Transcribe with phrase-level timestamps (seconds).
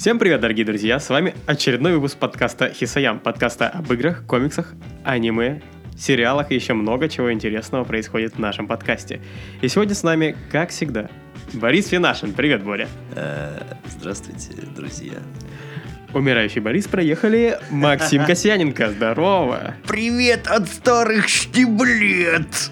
[0.00, 0.98] Всем привет, дорогие друзья!
[0.98, 4.72] С вами очередной выпуск подкаста Хисаям, подкаста об играх, комиксах,
[5.04, 5.60] аниме,
[5.94, 9.20] сериалах и еще много чего интересного происходит в нашем подкасте.
[9.60, 11.10] И сегодня с нами, как всегда,
[11.52, 12.32] Борис Финашин.
[12.32, 12.88] Привет, Боря.
[13.14, 15.18] Э, Здравствуйте, друзья.
[16.14, 17.58] Умирающий Борис проехали.
[17.70, 19.74] Максим Касьяненко, здорово.
[19.86, 22.70] Привет от старых штиблет!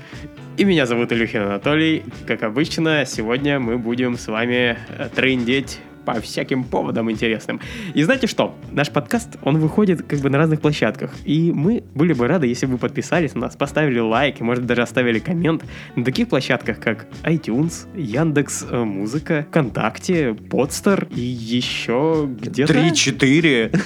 [0.57, 2.05] И меня зовут Илюхин Анатолий.
[2.27, 7.61] Как обычно, сегодня мы будем с вами э, трындеть по всяким поводам интересным.
[7.93, 8.55] И знаете что?
[8.73, 11.15] Наш подкаст, он выходит как бы на разных площадках.
[11.27, 14.65] И мы были бы рады, если бы вы подписались на нас, поставили лайк и, может,
[14.65, 15.65] даже оставили коммент
[15.97, 22.73] на таких площадках, как iTunes, Яндекс э, Музыка, ВКонтакте, Подстер и еще где-то...
[22.73, 23.19] 3-4.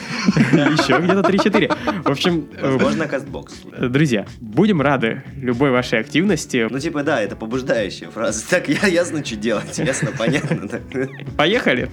[0.52, 2.02] Еще где-то 3-4.
[2.04, 3.54] В общем, э, Возможно, кастбокс.
[3.80, 6.68] друзья, будем рады любой вашей активности.
[6.70, 8.48] Ну, типа, да, это побуждающая фраза.
[8.48, 9.78] Так, я ясно, что делать.
[9.78, 10.68] Ясно, понятно.
[11.36, 11.90] Поехали!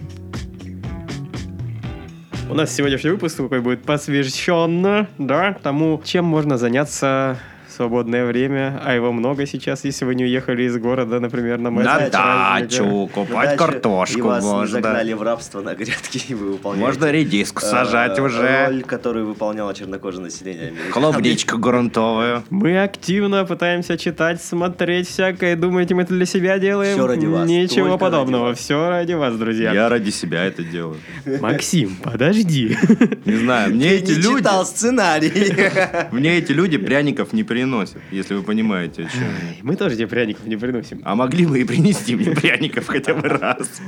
[2.50, 7.38] У нас сегодняшний выпуск такой будет посвящен, да, тому, чем можно заняться
[7.80, 12.09] свободное время, а его много сейчас, если вы не уехали из города, например, на На
[12.09, 14.67] дачу, купать картошку И вас не можно.
[14.67, 16.85] загнали в рабство на грядке, и вы выполняете...
[16.85, 18.66] Можно редиску сажать э, уже.
[18.67, 20.91] Роль, которую выполняло чернокожее население Америки.
[20.91, 22.44] Клубничку грунтовую.
[22.50, 25.55] Мы активно пытаемся читать, смотреть всякое.
[25.55, 26.97] Думаете, мы это для себя делаем?
[26.97, 28.55] Всё ради вас, Ничего подобного.
[28.55, 29.72] Все ради вас, друзья.
[29.72, 30.97] Я ради себя это делаю.
[31.39, 32.75] Максим, подожди.
[33.23, 34.39] Не знаю, мне эти люди...
[34.39, 35.30] читал сценарий.
[36.11, 37.69] Мне эти люди пряников не приносят,
[38.12, 39.30] если вы понимаете, о чем.
[39.62, 41.02] Мы тоже тебе пряников не приносим.
[41.03, 43.81] А могли бы и принести мне пряников хотя бы раз.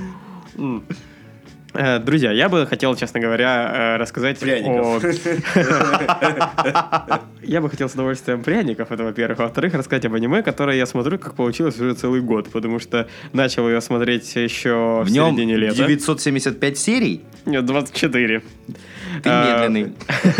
[1.73, 5.03] Э, Друзья, я бы хотел, честно говоря, э, рассказать Пряников.
[5.55, 7.19] о...
[7.44, 9.39] Я бы хотел с удовольствием пряников, это во-первых.
[9.39, 13.08] А Во-вторых, рассказать об аниме, которое я смотрю, как получилось уже целый год, потому что
[13.33, 15.75] начал ее смотреть еще в, середине лета.
[15.75, 17.22] 975 серий.
[17.45, 18.44] Нет, 24.
[19.23, 19.94] Ты А, медленный.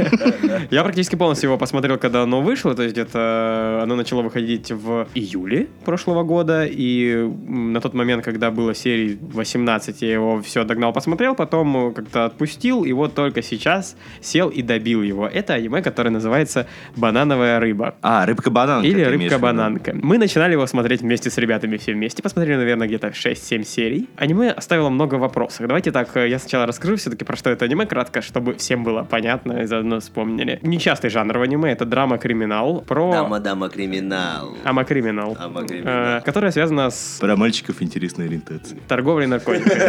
[0.71, 5.07] Я практически полностью его посмотрел, когда оно вышло, то есть где-то оно начало выходить в
[5.16, 10.94] июле прошлого года, и на тот момент, когда было серий 18, я его все догнал,
[11.21, 15.27] посмотрел, потом э, как-то отпустил, и вот только сейчас сел и добил его.
[15.27, 16.65] Это аниме, которое называется
[16.95, 17.93] «Банановая рыба».
[18.01, 18.87] А, рыбка-бананка.
[18.87, 19.93] Или рыбка-бананка.
[19.93, 22.23] Мы начинали его смотреть вместе с ребятами все вместе.
[22.23, 24.09] Посмотрели, наверное, где-то 6-7 серий.
[24.17, 25.67] Аниме оставило много вопросов.
[25.67, 29.03] Давайте так, э, я сначала расскажу все-таки про что это аниме кратко, чтобы всем было
[29.03, 30.59] понятно и заодно вспомнили.
[30.63, 33.11] Нечастый жанр в аниме— это драма-криминал про...
[33.11, 34.55] Дама, дама, криминал.
[34.63, 35.38] Ама-криминал.
[35.39, 36.17] Ама-криминал.
[36.17, 38.79] Э, которая связана с Про мальчиков интересная ориентация.
[38.88, 39.81] торговлей наркотиками.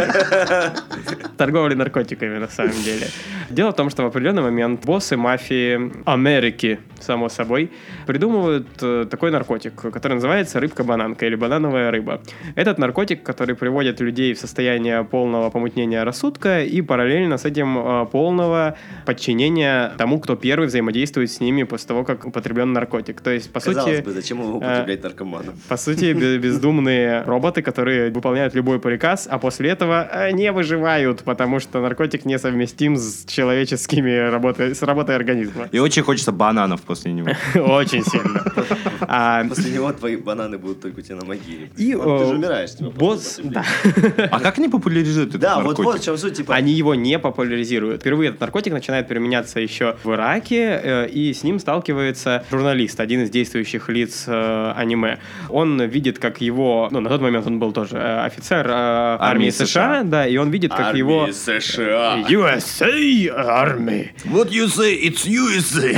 [1.37, 3.07] Торговлей наркотиками, на самом деле.
[3.49, 7.71] Дело в том, что в определенный момент боссы мафии Америки, само собой,
[8.07, 12.21] придумывают э, такой наркотик, который называется рыбка-бананка или банановая рыба.
[12.55, 18.05] Этот наркотик, который приводит людей в состояние полного помутнения рассудка и параллельно с этим э,
[18.05, 23.21] полного подчинения тому, кто первый взаимодействует с ними после того, как употреблен наркотик.
[23.21, 24.05] То есть, по Казалось сути...
[24.05, 25.53] бы, зачем его употреблять наркоманом?
[25.67, 31.23] По сути, бе- бездумные роботы, которые выполняют любой приказ, а после этого э, не выживают,
[31.23, 35.67] потому что наркотик несовместим с человеческими работой, с работой организма.
[35.71, 37.29] И очень хочется бананов после него.
[37.73, 38.43] Очень сильно.
[39.05, 41.69] А, После него твои бананы будут только у тебя на могиле.
[41.75, 42.71] Ты э, же умираешь.
[42.79, 43.65] босс, да.
[44.31, 46.55] А как они популяризуют этот Да, вот вот в чем суть, типа...
[46.55, 48.01] они его не популяризируют.
[48.01, 53.23] Впервые этот наркотик начинает применяться еще в Ираке, э, и с ним сталкивается журналист, один
[53.23, 55.19] из действующих лиц э, аниме.
[55.49, 60.25] Он видит, как его, ну, на тот момент он был тоже офицер армии, США, да,
[60.25, 61.31] и он видит, как Армии его...
[61.31, 62.25] США.
[62.29, 64.11] USA Army.
[64.25, 65.93] What you say, it's USA.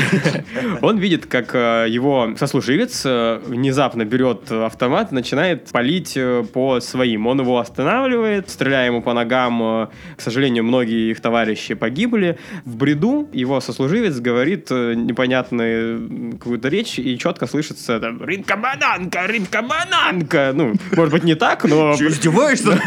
[0.85, 7.25] Он видит, как э, его сослуживец э, внезапно берет автомат начинает палить э, по своим.
[7.25, 9.89] Он его останавливает, стреляя ему по ногам.
[10.15, 12.37] К сожалению, многие их товарищи погибли.
[12.65, 19.25] В бреду его сослуживец говорит непонятную какую-то речь, и четко слышится там «Рыбка-бананка!
[19.25, 21.95] Рыбка-бананка!» Ну, может быть, не так, но...
[21.97, 22.77] Че, издеваешься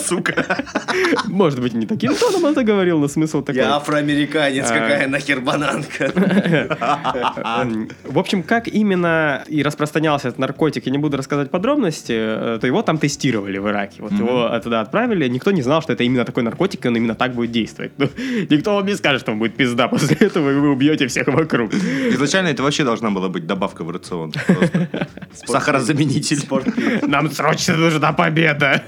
[0.06, 0.66] сука?
[1.26, 3.62] Может быть, не таким тоном он это говорил, но смысл такой.
[3.62, 6.12] Я афроамериканец, какая нахер бананка?
[7.44, 12.58] Эм, В общем, как именно и распространялся этот наркотик, я не буду рассказывать подробности, э,
[12.60, 14.02] то его там тестировали в Ираке.
[14.02, 17.14] Вот его туда отправили, никто не знал, что это именно такой наркотик, и он именно
[17.14, 17.92] так будет действовать.
[17.98, 18.08] Ну,
[18.50, 21.74] Никто вам не скажет, что он будет пизда после этого, и вы убьете всех вокруг.
[21.74, 24.32] Изначально это вообще должна была быть добавка в рацион.
[25.46, 26.38] Сахарозаменитель.
[27.06, 28.82] Нам срочно нужна победа.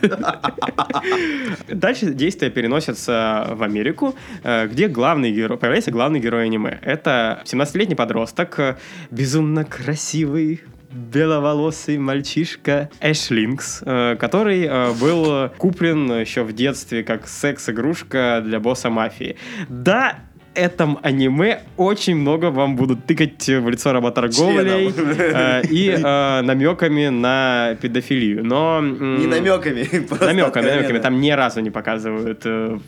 [1.69, 6.79] Дальше действия переносятся в Америку, э, где главный герой, появляется главный герой аниме.
[6.83, 8.77] Это 17-летний подросток, э,
[9.11, 10.61] безумно красивый,
[10.91, 18.91] беловолосый мальчишка Эшлинкс, э, который э, был куплен еще в детстве как секс-игрушка для босса
[18.91, 19.37] мафии.
[19.69, 20.19] Да,
[20.61, 27.77] этом аниме очень много вам будут тыкать в лицо работорговлей э, и э, намеками на
[27.81, 28.45] педофилию.
[28.45, 28.81] Но...
[28.81, 29.89] Не намеками,
[30.25, 30.99] Намеками, намеками.
[30.99, 32.79] Там ни разу не показывают э,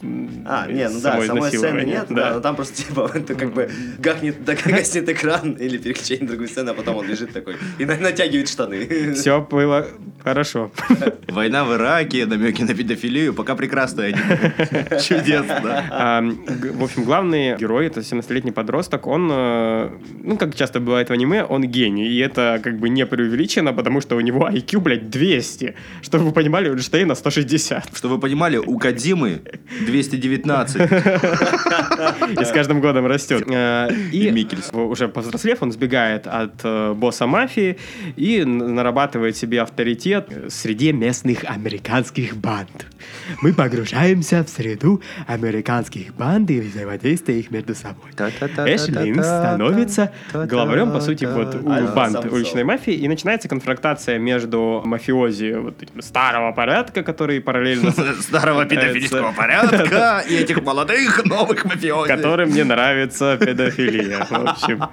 [0.46, 3.52] А, м, не, ну да, само самой сцены нет, да, но там просто типа как
[3.52, 7.84] бы гахнет, гаснет экран или переключение на другую сцену, а потом он лежит такой и
[7.84, 9.14] на- натягивает штаны.
[9.14, 9.86] Все было
[10.22, 10.70] хорошо.
[11.28, 15.00] Война в Ираке, намеки на педофилию, пока прекрасное аниме.
[15.00, 15.84] Чудесно.
[16.74, 19.90] В общем, главный герой, это 17-летний подросток, он, э,
[20.24, 22.08] ну, как часто бывает в аниме, он гений.
[22.08, 25.74] И это как бы не преувеличено, потому что у него IQ, блядь, 200.
[26.02, 27.96] Чтобы вы понимали, у Эйнштейна 160.
[27.96, 29.40] Что вы понимали, у Кадимы
[29.86, 30.76] 219.
[32.40, 33.44] И с каждым годом растет.
[33.48, 34.70] Э, И Микельс.
[34.72, 37.76] уже повзрослев, он сбегает от э, босса мафии
[38.16, 42.86] и нарабатывает себе авторитет среди местных американских банд.
[43.42, 48.10] Мы погружаемся в среду американских банд и взаимодействие их между собой.
[48.12, 55.52] Эшлин становится главарем, по сути, вот у банд уличной мафии, и начинается конфронтация между мафиози
[55.52, 62.08] вот старого порядка, который параллельно Старого педофильского порядка и этих молодых новых мафиози.
[62.08, 64.24] которым мне нравится педофилия.
[64.24, 64.82] В общем.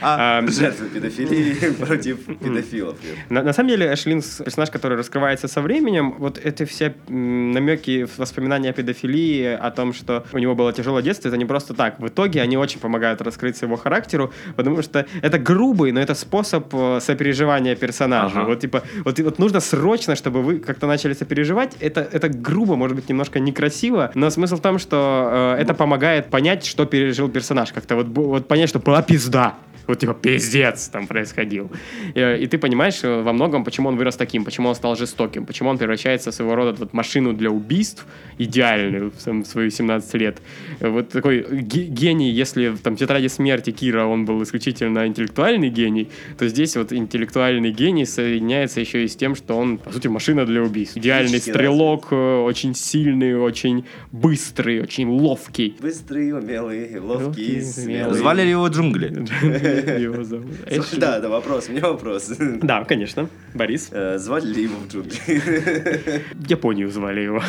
[0.00, 2.96] А, Жертвы педофилии против педофилов.
[3.28, 8.72] На, самом деле, Эшлинс персонаж, который раскрывается со временем, вот эти все намеки, воспоминания о
[8.72, 12.00] педофилии, о том, что у него было тяжелое детство, это не просто так.
[12.00, 16.74] В итоге они очень помогают раскрыться его характеру, потому что это грубый, но это способ
[16.74, 18.40] э, сопереживания персонажа.
[18.40, 18.48] Ага.
[18.48, 21.76] Вот типа, вот, вот нужно срочно, чтобы вы как-то начали сопереживать.
[21.80, 26.26] Это, это грубо, может быть, немножко некрасиво, но смысл в том, что э, это помогает
[26.30, 27.72] понять, что пережил персонаж.
[27.72, 29.54] Как-то вот, вот понять, что была пизда.
[29.88, 31.70] Вот типа пиздец там происходил.
[32.14, 35.44] И, и ты понимаешь э, во многом, почему он вырос таким, почему он стал жестоким,
[35.46, 38.06] почему он превращается в своего рода вот машину для убийств,
[38.38, 40.36] идеальную в сам- свои 17 лет.
[40.80, 45.06] Э, Вот такой ге- гений, если в там, в «Тетради смерти» Кира, он был исключительно
[45.06, 46.08] интеллектуальный гений,
[46.38, 50.44] то здесь вот интеллектуальный гений соединяется еще и с тем, что он, по сути, машина
[50.44, 50.96] для убийств.
[50.98, 55.74] Идеальный стрелок, э, очень сильный, очень быстрый, очень ловкий.
[55.80, 58.14] Быстрый, умелый, ловкий, Ловкий, смелый.
[58.18, 59.26] Звали ли его джунгли?
[59.98, 60.46] Его зовут.
[60.72, 62.32] Слушай, Да, да, вопрос, у меня вопрос.
[62.62, 63.28] Да, конечно.
[63.54, 63.88] Борис.
[63.92, 66.22] Э, Звали ли его в джунгли?
[66.48, 67.42] Японию звали его.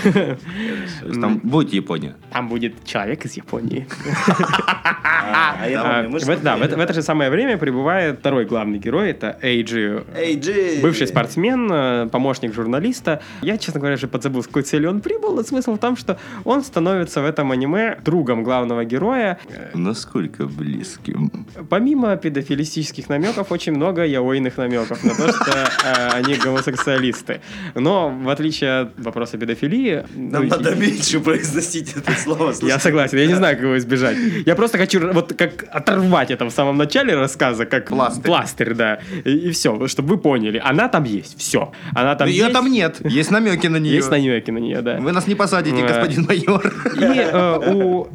[1.21, 2.15] Там будет Япония.
[2.31, 3.87] Там будет человек из Японии.
[5.31, 10.03] А а А, Да, в это же самое время прибывает второй главный герой, это Эйджи
[10.15, 10.79] Эй, Джи!
[10.81, 13.21] Бывший спортсмен, э, помощник журналиста.
[13.41, 16.63] Я, честно говоря, уже подзабыл, с какой целью он прибыл, смысл в том, что он
[16.63, 19.37] становится в этом аниме другом главного героя.
[19.49, 21.45] Э, Насколько близким?
[21.69, 27.41] Помимо педофилистических намеков, очень много яойных намеков на то, что э, они гомосексуалисты.
[27.75, 30.05] Но, в отличие от вопроса педофилии...
[30.15, 32.53] Нам ну, надо меньше произносить это слово.
[32.53, 32.69] слушай.
[32.69, 34.17] Я согласен, я не знаю, как его избежать.
[34.45, 38.23] Я просто хочу вот как оторвать это в самом начале рассказа, как Пластырь.
[38.23, 38.99] пластырь да.
[39.25, 40.61] И, все, чтобы вы поняли.
[40.63, 41.71] Она там есть, все.
[41.93, 42.53] Она там Ее есть.
[42.53, 42.97] там нет.
[43.05, 43.95] Есть намеки на нее.
[43.95, 44.97] Есть намеки на нее, да.
[44.97, 46.73] Вы нас не посадите, господин майор.
[46.95, 48.07] И э, у,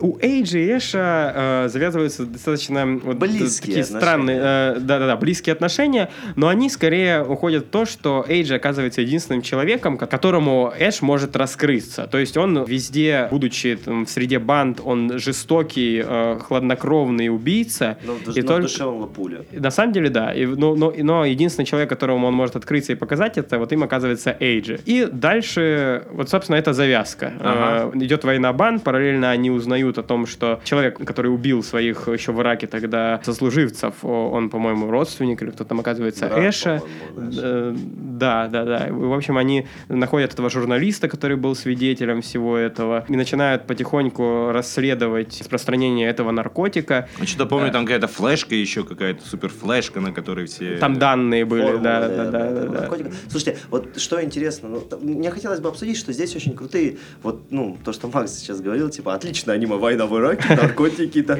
[0.00, 4.00] у Эйджи и Эша э, завязываются достаточно вот, Близкие такие отношения.
[4.00, 4.40] странные,
[4.76, 9.98] э, да-да-да, близкие отношения, но они скорее уходят в то, что Эйджи оказывается единственным человеком,
[9.98, 12.06] ко- которому Эш может раскрыться.
[12.06, 17.98] То есть он везде, будучи там, в среде банд, он жестокий, э, хладнокровный убийца.
[18.04, 19.44] Но и но только- душе он лапуля.
[19.52, 20.32] на самом деле, да.
[20.32, 23.82] И, но, но, но единственный человек, которому он может открыться и показать это, вот им
[23.82, 24.80] оказывается Эйджи.
[24.84, 27.32] И дальше, вот, собственно, это завязка.
[27.40, 27.90] Ага.
[27.94, 32.32] Э, идет война банд, параллельно они узнают о том, что человек, который убил своих еще
[32.32, 36.82] в Ираке тогда сослуживцев, о, он, по-моему, родственник или кто там оказывается, Брат, Эша.
[37.16, 38.86] Э, Да, да, да.
[38.90, 45.40] В общем, они находят этого журналиста, который был свидетелем всего этого, и начинают потихоньку расследовать
[45.40, 47.08] распространение этого наркотика.
[47.20, 50.78] Я что-то помню, там какая-то флешка еще, какая-то супер флешка, на которой все...
[50.78, 52.90] Там данные были, да, да, да, да, да.
[53.28, 57.76] Слушайте, вот что интересно, ну, мне хотелось бы обсудить, что здесь очень крутые, вот, ну,
[57.84, 61.38] то, что Макс сейчас говорил, типа, отлично аниме «Война в Ираке», наркотики, там,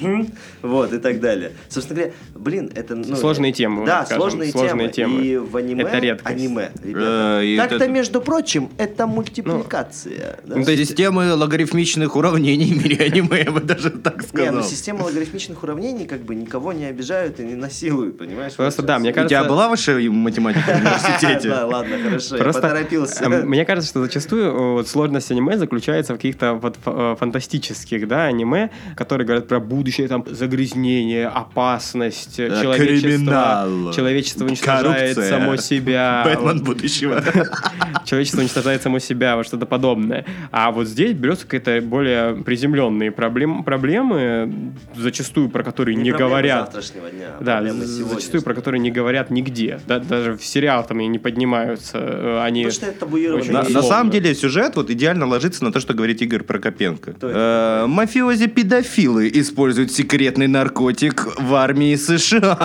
[0.00, 0.26] хм,
[0.60, 1.52] вот, и так далее.
[1.68, 3.16] Собственно говоря, блин, это, ну...
[3.16, 5.14] Сложные темы, Да, скажем, сложные, сложные темы.
[5.22, 5.26] темы.
[5.26, 5.82] И в аниме...
[5.84, 6.36] Это редкость.
[6.36, 7.40] Аниме, Э, ребята.
[7.42, 10.38] и Как-то, это- между прочим, это мультипликация.
[10.44, 10.56] да?
[10.56, 14.54] ну, то есть- Системы логарифмичных уравнений в мире аниме, я бы даже так Не, сказал.
[14.54, 18.54] ну система логарифмичных уравнений как бы никого не обижают и не насилуют, понимаешь?
[18.54, 21.48] Просто да, мне У тебя кажется- была ваша математика в университете?
[21.52, 23.24] Да, ладно, хорошо, я Просто, поторопился.
[23.30, 28.24] э, Мне кажется, что зачастую э, сложность аниме заключается в каких-то вот э, фантастических, да,
[28.26, 35.38] аниме, которые говорят про будущее, там, загрязнение, опасность, Да, человечество, криминал, человечество уничтожает коррупция.
[35.38, 36.22] само себя.
[36.26, 36.62] Бэтмен Вот.
[36.64, 37.22] будущего.
[38.04, 40.24] Человечество уничтожает само себя, вот что-то подобное.
[40.50, 46.72] А вот здесь берется какие-то более приземленные проблем, проблемы, зачастую про которые не, говорят.
[47.12, 49.78] дня, а Да, зачастую про которые не говорят нигде.
[49.86, 51.98] Да, даже в сериал там и не поднимаются.
[51.98, 55.72] э, Они Потому что это табуированная очень На, самом деле сюжет вот идеально ложится на
[55.72, 57.14] то, что говорит Игорь Прокопенко.
[57.22, 59.92] Э, Мафиози-педофилы используют
[60.32, 62.56] секретный наркотик в армии США.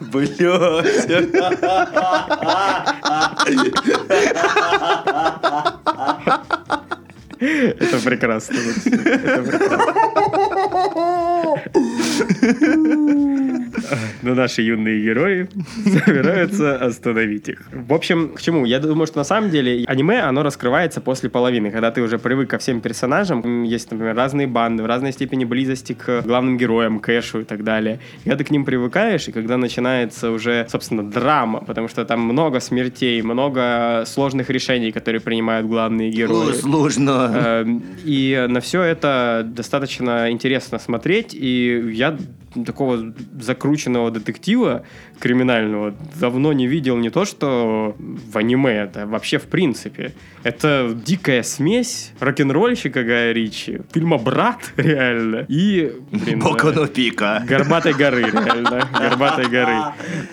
[0.00, 0.40] Блядь.
[7.40, 8.56] Это прекрасно.
[8.86, 9.92] Это прекрасно.
[14.22, 15.48] Но наши юные герои
[15.84, 17.62] собираются остановить их.
[17.72, 18.64] В общем, к чему?
[18.64, 22.50] Я думаю, что на самом деле аниме, оно раскрывается после половины, когда ты уже привык
[22.50, 23.62] ко всем персонажам.
[23.64, 28.00] Есть, например, разные банды, в разной степени близости к главным героям, Кэшу и так далее.
[28.20, 32.20] И когда ты к ним привыкаешь, и когда начинается уже, собственно, драма, потому что там
[32.20, 36.52] много смертей, много сложных решений, которые принимают главные герои.
[36.52, 37.32] Сложно.
[37.34, 41.34] Эм, И на все это достаточно интересно смотреть.
[41.34, 42.16] И я
[42.66, 43.12] такого
[43.62, 44.82] закрученного детектива
[45.20, 50.12] криминального давно не видел не то, что в аниме, это вообще в принципе.
[50.42, 57.44] Это дикая смесь рок-н-ролльщика Гая Ричи, фильма «Брат» реально, и, блин, Боку да, ну пика.
[57.46, 58.88] Горбатой горы, реально.
[58.92, 59.76] Горбатой горы.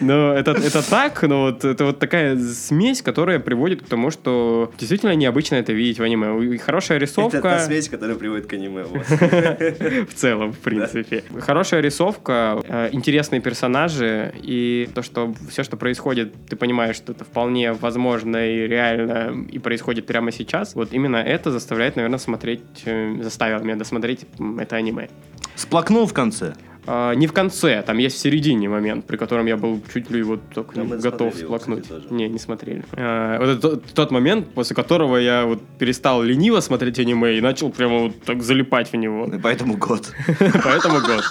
[0.02, 4.72] Но это, это так, но вот это вот такая смесь, которая приводит к тому, что
[4.78, 6.56] действительно необычно это видеть в аниме.
[6.56, 8.84] И хорошая Это рисовка та смесь, которая приводит к аниме.
[10.10, 11.24] в целом, в принципе.
[11.40, 17.24] Хорошая рисовка, э, интересные персонажи, и то, что все, что происходит, ты понимаешь, что это
[17.24, 20.76] вполне возможно и реально, и происходит прямо сейчас.
[20.76, 24.26] Вот именно это заставляет, наверное, смотреть, э, заставило меня досмотреть
[24.60, 25.10] это аниме.
[25.56, 26.54] Сплакнул в конце.
[26.92, 30.24] А, не в конце, там есть в середине момент, при котором я был чуть ли
[30.24, 31.84] вот только Да, готов смотрели его, сплакнуть.
[31.84, 32.14] кстати.
[32.14, 32.84] Не, не смотрели.
[32.94, 37.42] А, вот это тот, тот момент, после которого я вот перестал лениво смотреть аниме и
[37.42, 39.26] начал прямо вот так залипать в него.
[39.26, 40.12] И Поэтому год.
[40.64, 41.24] Поэтому год.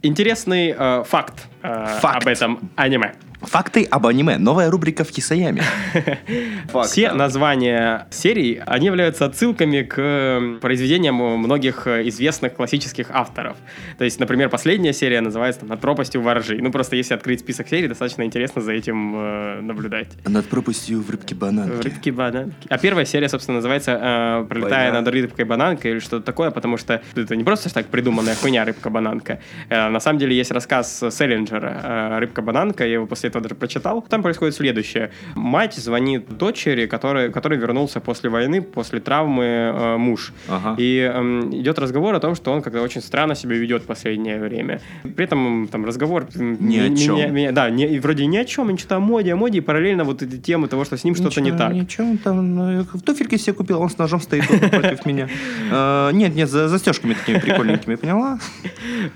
[0.02, 2.22] Интересный э, факт, э, Факт.
[2.22, 3.14] об этом аниме.
[3.42, 4.36] Факты об аниме.
[4.36, 5.62] Новая рубрика в Кисаяме.
[6.84, 13.56] Все названия серий, они являются отсылками к э, произведениям многих э, известных классических авторов.
[13.96, 16.58] То есть, например, последняя серия называется «Над пропастью воржи».
[16.60, 20.08] Ну, просто если открыть список серий, достаточно интересно за этим э, наблюдать.
[20.26, 21.82] Над пропастью в рыбке бананки.
[21.82, 22.68] Рыбки бананки.
[22.68, 27.00] А первая серия, собственно, называется э, «Пролетая над рыбкой бананкой» или что-то такое, потому что
[27.16, 29.40] это не просто так придуманная хуйня рыбка-бананка.
[29.70, 34.02] Э, на самом деле есть рассказ Селлинджера э, «Рыбка-бананка», я его после этого даже прочитал.
[34.08, 35.10] Там происходит следующее.
[35.34, 40.32] Мать звонит дочери, который, который вернулся после войны, после травмы э, муж.
[40.48, 40.74] Ага.
[40.78, 44.38] И эм, идет разговор о том, что он как-то очень странно себя ведет в последнее
[44.40, 44.80] время.
[45.16, 46.26] При этом там разговор...
[46.34, 47.16] м, Ни о чем.
[47.16, 50.04] меня- меня- да, не, вроде ни о чем, что-то о моде, о моде, и параллельно
[50.04, 51.72] вот эти темы того, что с ним что-то не Ничего, так.
[51.74, 55.28] Ничего, там ну, в туфельке себе купил, он с ножом стоит против меня.
[55.72, 58.38] Э, Нет, нет, за застежками такими прикольненькими, поняла?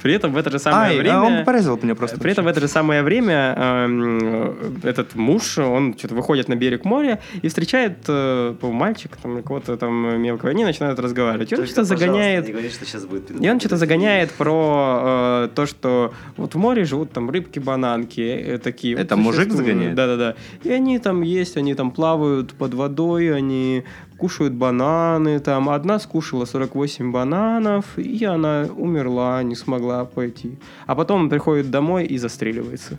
[0.02, 1.18] При этом в это же самое Ай, время...
[1.18, 2.18] а он порезал меня просто.
[2.24, 6.86] При этом в это же самое время эм, этот муж, он что-то выходит на берег
[6.86, 11.52] моря и встречает э, по-моему, мальчика там, кого-то там мелкого, и они начинают разговаривать.
[11.52, 12.46] И он что-то загоняет...
[12.46, 16.58] Не говори, что сейчас будет И он что-то загоняет про э, то, что вот в
[16.58, 18.96] море живут там рыбки-бананки э, такие.
[18.96, 19.94] Это вот мужик загоняет?
[19.94, 20.34] Да-да-да.
[20.62, 23.84] И они там есть, они там плавают под водой, они
[24.24, 30.58] кушают бананы, там одна скушала 48 бананов, и она умерла, не смогла пойти.
[30.86, 32.98] А потом он приходит домой и застреливается.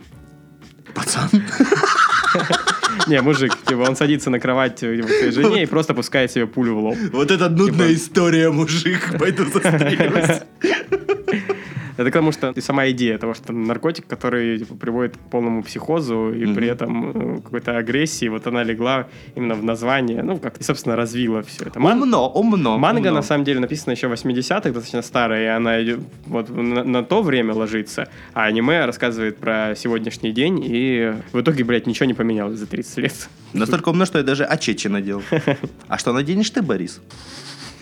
[0.94, 1.29] Пацан.
[3.08, 6.75] Не, мужик, типа, он садится на кровать к своей жене и просто пускает себе пулю
[6.75, 6.98] в лоб.
[7.12, 9.17] Вот это нудная Типа- история, мужик.
[9.20, 10.41] Пойду застреливаюсь.
[11.98, 16.32] Это потому что и сама идея того, что наркотик, который типа, приводит к полному психозу
[16.34, 16.56] и Мгм.
[16.56, 20.96] при этом э, какой-то агрессии, вот она легла именно в название, ну, как, и, собственно,
[20.96, 21.80] развила все это.
[21.80, 22.78] Ман- Умно, умно.
[22.78, 23.12] Манга, умно.
[23.14, 27.04] на самом деле, написана еще в 80-х, достаточно старая, и она идет вот на, на
[27.04, 32.14] то время ложится, а аниме рассказывает про сегодняшний день, и в итоге, блядь, ничего не
[32.14, 33.30] поменялось за 30 лет.
[33.54, 35.24] Настолько умно, что я даже очечи надел.
[35.88, 37.00] А что наденешь ты, Борис?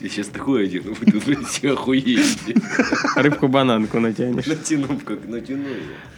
[0.03, 2.55] Я сейчас такое одену, вы тут все охуеете.
[3.15, 4.48] Рыбку-бананку натянешь.
[4.48, 5.63] Натяну, как натяну.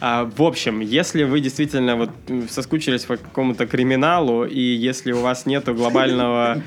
[0.00, 2.10] А, в общем, если вы действительно вот
[2.50, 6.60] соскучились по какому-то криминалу, и если у вас нету глобального...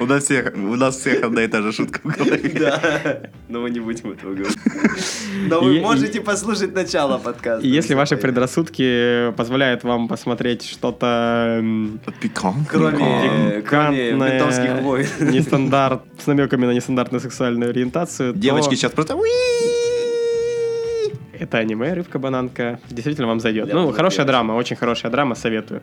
[0.00, 2.38] У нас всех, у нас всех одна и та же шутка в голове.
[2.58, 4.56] Да, но мы не будем этого говорить.
[5.48, 7.66] Но вы можете послушать начало подкаста.
[7.66, 11.62] И если ваши предрассудки позволяют вам посмотреть что-то...
[12.20, 13.62] Пикантное.
[13.62, 15.06] кроме ментовских войн.
[15.20, 19.16] нестандарт, с намеками на нестандартную сексуальную ориентацию, то Девочки сейчас просто...
[21.38, 22.80] Это аниме «Рыбка-бананка».
[22.90, 23.66] Действительно вам зайдет.
[23.66, 24.26] Для Ну, хорошая девочек.
[24.26, 25.82] драма, очень хорошая драма, советую.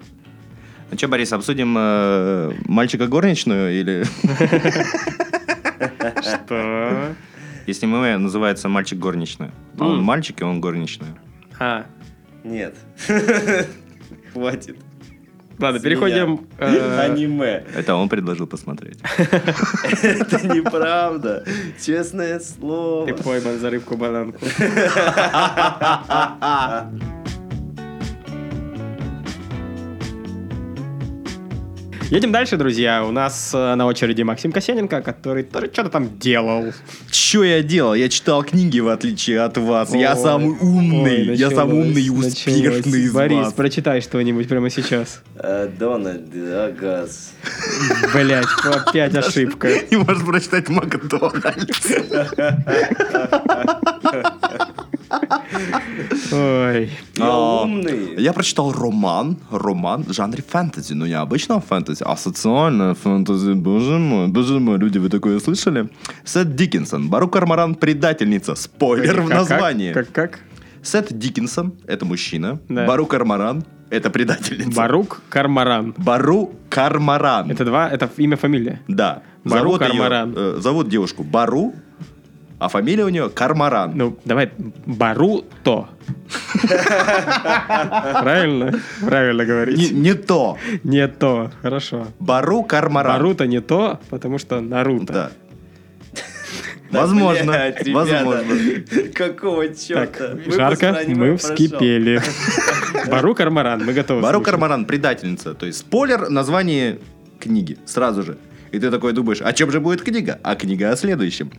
[0.91, 4.05] Ну что, Борис, обсудим э, мальчика горничную или...
[6.22, 7.15] Что?
[7.67, 9.51] Если мы называется мальчик горничная.
[9.79, 11.15] А он мальчик, и он горничная.
[11.60, 11.86] А,
[12.43, 12.75] Нет.
[14.34, 14.77] Хватит.
[15.59, 16.47] Ладно, переходим...
[16.57, 17.63] э, Аниме.
[17.75, 19.00] Это он предложил посмотреть.
[19.17, 21.43] Это неправда.
[21.83, 23.07] Честное слово.
[23.07, 24.39] Ты пойман за рыбку-бананку.
[32.12, 33.03] Едем дальше, друзья.
[33.03, 36.71] У нас э, на очереди Максим Косененко, который тоже что-то там делал.
[37.12, 37.95] Что я делал?
[37.95, 39.93] Я читал книги, в отличие от вас.
[39.93, 41.29] я Ой, самый умный.
[41.31, 42.85] ой, я самый умный и успешный началось.
[42.88, 43.53] из Борис, вас.
[43.53, 45.21] прочитай что-нибудь прямо сейчас.
[45.38, 47.31] Э, Дональд Агас.
[48.13, 49.69] Блять, опять ошибка.
[49.89, 51.88] Не можешь прочитать Макдональдс.
[56.31, 56.89] Ой.
[57.15, 58.15] Я А, умный.
[58.17, 63.53] Я прочитал роман, роман в жанре фэнтези, но не обычного фэнтези, а социальное фэнтези.
[63.53, 65.89] Боже мой, боже мой, люди, вы такое слышали?
[66.24, 68.55] Сет Диккенсон, Бару Кармаран, предательница.
[68.55, 69.93] Спойлер в названии.
[69.93, 70.39] Как, как?
[70.81, 72.60] Сет Диккенсон, это мужчина.
[72.69, 72.86] Да.
[72.86, 74.72] Бару Кармаран, это предательница.
[74.75, 75.93] Барук Кармаран.
[75.98, 77.51] Бару Кармаран.
[77.51, 78.81] Это два, это имя, фамилия.
[78.88, 79.22] Да.
[79.43, 80.34] Бару зовут Кармаран.
[80.36, 81.74] э, зовут девушку Бару,
[82.57, 83.91] а фамилия у нее Кармаран.
[83.95, 84.51] Ну, давай,
[84.85, 85.89] Баруто.
[88.21, 88.79] Правильно?
[89.01, 89.91] Правильно говорить.
[89.91, 90.57] не то.
[90.83, 91.51] Не то.
[91.62, 92.07] Хорошо.
[92.19, 93.13] Бару Кармаран.
[93.13, 95.13] Наруто не то, потому что Наруто.
[95.13, 95.31] Да.
[96.91, 97.74] Возможно.
[97.88, 98.43] Возможно.
[99.13, 100.05] Какого черта?
[100.05, 102.21] Так, жарко, мы вскипели.
[103.07, 104.21] Бару Кармаран, мы готовы.
[104.21, 104.41] Бару.
[104.41, 105.53] Кармаран предательница.
[105.53, 107.00] То есть спойлер название
[107.39, 108.38] книги сразу же.
[108.72, 110.39] И ты такой думаешь, о чем же будет книга?
[110.43, 111.51] А книга о следующем.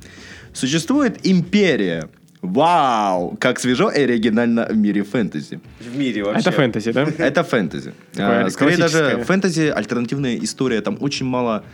[0.53, 2.09] Существует империя.
[2.43, 3.37] Вау!
[3.41, 5.61] Как свежо и оригинально в мире фэнтези.
[5.81, 6.41] В мире вообще.
[6.41, 7.07] Это фэнтези, да?
[7.19, 7.93] Это фэнтези.
[8.19, 10.81] А, Скорее даже фэнтези, альтернативная история.
[10.81, 11.65] Там очень мало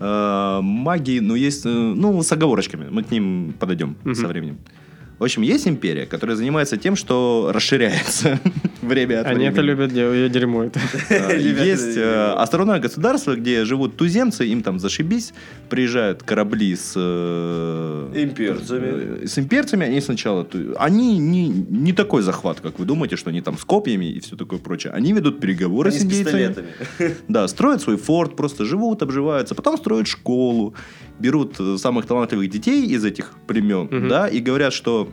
[0.00, 2.88] э, магии, но есть, э, ну, с оговорочками.
[2.90, 4.58] Мы к ним подойдем со временем.
[5.22, 8.40] В общем, есть империя, которая занимается тем, что расширяется
[8.82, 9.52] время от Они времени.
[9.52, 10.80] это любят, де- дерьмо это.
[11.38, 15.32] Есть э, островное государство, где живут туземцы, им там зашибись,
[15.68, 16.94] приезжают корабли с...
[16.96, 19.22] э, Имперцами.
[19.22, 20.44] э, С имперцами, они сначала...
[20.76, 24.34] Они не, не такой захват, как вы думаете, что они там с копьями и все
[24.36, 24.92] такое прочее.
[24.92, 26.48] Они ведут переговоры Они с индейцами.
[26.48, 26.66] пистолетами.
[27.28, 30.74] Да, строят свой форт, просто живут, обживаются, потом строят школу,
[31.22, 34.08] берут э, самых талантливых детей из этих племен, Мгм.
[34.08, 35.08] да, и говорят, что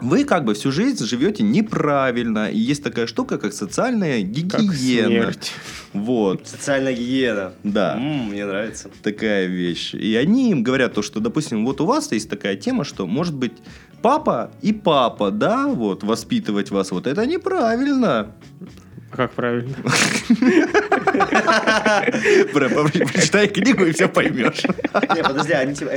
[0.00, 5.08] вы как бы всю жизнь живете неправильно, и есть такая штука, как социальная Как гигиена.
[5.08, 5.52] смерть.
[5.92, 7.52] Вот, Социальная гигиена.
[7.64, 7.96] Да.
[7.96, 8.90] М, Мне нравится.
[9.02, 9.94] такая вещь.
[9.94, 13.34] И они им говорят то, что, допустим, вот у вас есть такая тема, что может
[13.34, 13.52] быть
[14.02, 18.32] папа и папа, да, вот, воспитывать вас, вот это неправильно.
[19.10, 19.74] А как правильно?
[22.54, 24.62] Бля, Прочитай книгу и все поймешь.
[25.16, 25.92] Не, подожди, они типа,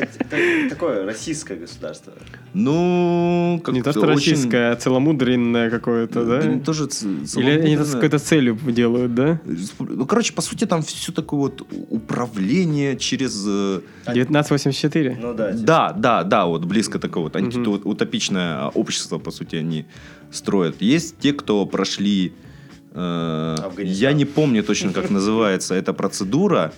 [0.69, 2.13] такое российское государство.
[2.53, 6.59] Ну, как Не то, что российское, а целомудренное какое-то, да?
[6.59, 6.87] Тоже
[7.35, 9.39] Или они это с какой-то целью делают, да?
[9.79, 13.43] Ну, короче, по сути, там все такое вот управление через...
[13.47, 15.17] э, 1984.
[15.19, 15.51] Ну да.
[15.51, 15.63] типа.
[15.65, 17.45] Да, да, да, вот близко такое вот Мгм.
[17.45, 19.85] антиутопичное общество, по сути, они
[20.31, 20.81] строят.
[20.81, 22.33] Есть те, кто прошли...
[22.91, 24.01] э, Афганистан.
[24.01, 26.71] я не помню точно, как называется эта процедура.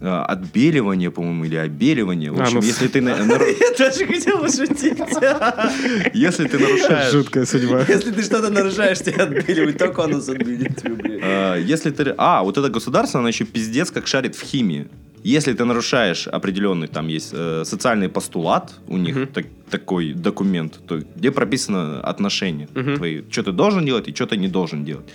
[0.00, 2.30] э, Отбеливание, по-моему, или обеливание.
[2.32, 3.00] В А, общем, ну, если ты,
[3.60, 4.98] Я даже хотел пошутить.
[6.14, 7.12] если ты нарушаешь...
[7.12, 7.84] Жуткая судьба.
[7.88, 9.78] Если ты что-то нарушаешь, тебя отбеливают.
[9.78, 11.20] Только оно тебя, блядь.
[11.22, 12.14] А, Если ты...
[12.18, 14.88] А, вот это государство, оно еще пиздец как шарит в химии.
[15.26, 19.26] Если ты нарушаешь определенный, там есть э, социальный постулат, у них Мгм.
[19.28, 22.96] так- такой документ, то, где прописано отношения Мгм.
[22.96, 25.06] твои, что ты должен делать и что ты не должен делать.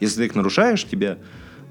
[0.00, 1.16] Если ты их нарушаешь, тебя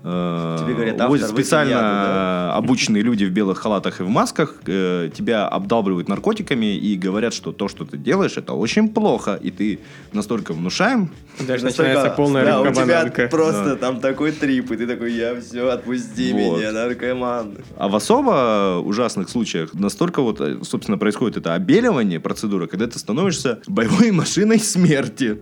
[0.03, 2.49] Тебе говорят, автор, возят специально яду, да?
[2.53, 7.33] э, обученные люди в белых халатах и в масках, э, тебя обдалбливают наркотиками и говорят,
[7.33, 9.79] что то, что ты делаешь, это очень плохо, и ты
[10.11, 13.75] настолько внушаем, Даже Настолько- начинается полная да, у тебя просто Да.
[13.77, 16.59] там такой трип, и ты такой, я все, отпусти Вот.
[16.59, 17.57] меня, наркоман.
[17.77, 22.99] А в особо ужасных случаях настолько вот, э, собственно, происходит это обеливание, процедура, когда ты
[22.99, 25.39] становишься боевой машиной смерти.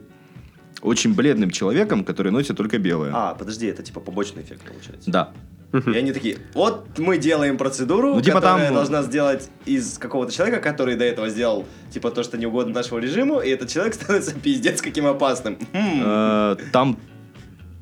[0.81, 3.11] Очень бледным человеком, который носит только белое.
[3.13, 5.11] А, подожди, это типа побочный эффект получается.
[5.11, 5.31] Да.
[5.73, 10.33] И они такие, вот мы делаем процедуру, Ну, типа которая там- должна сделать из какого-то
[10.33, 13.93] человека, который до этого сделал, типа, то, что не угодно нашему режиму, и этот человек
[14.01, 15.55] становится пиздец каким опасным.
[15.71, 16.01] Хм.
[16.03, 16.97] Э, Там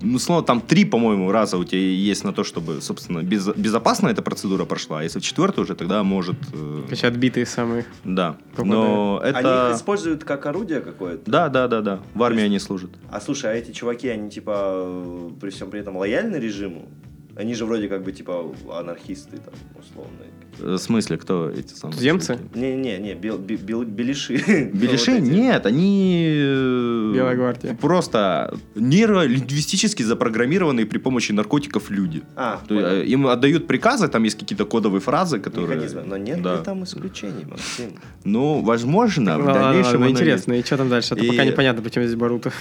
[0.02, 4.08] ну, словно там три, по-моему, раза у тебя есть на то, чтобы, собственно, без, безопасно
[4.08, 5.00] эта процедура прошла.
[5.00, 6.38] А если в четвертый уже, тогда может...
[6.54, 7.86] э, Короче, отбитые самые.
[8.04, 8.38] да.
[8.56, 8.68] Попадают.
[8.68, 9.70] Но Они это...
[9.72, 11.30] их используют как орудие какое-то.
[11.30, 12.00] Да, да, да, да.
[12.14, 12.92] В армии они служат.
[13.12, 16.88] А слушай, а эти чуваки, они типа при всем при этом лояльны режиму?
[17.36, 20.30] Они же вроде как бы типа анархисты там условные.
[20.60, 21.98] Э, В смысле, кто эти самые?
[21.98, 22.40] Туземцы?
[22.56, 23.84] Не-не-не, бел- бе- бел-.
[25.20, 26.26] Нет, они...
[26.36, 27.76] э, Белая гвардия.
[27.76, 32.24] Просто нейролингвистически запрограммированные при помощи наркотиков люди.
[32.36, 35.68] А, То э, им отдают приказы, там есть какие-то кодовые фразы, которые...
[35.70, 36.04] Механизмы.
[36.06, 36.58] Но нет Да.
[36.58, 37.92] ли там исключений, Максим?
[38.24, 40.08] Ну, возможно, в дальнейшем...
[40.10, 41.14] интересно, и что там дальше?
[41.14, 42.52] А то И- пока непонятно, почему здесь Баруто.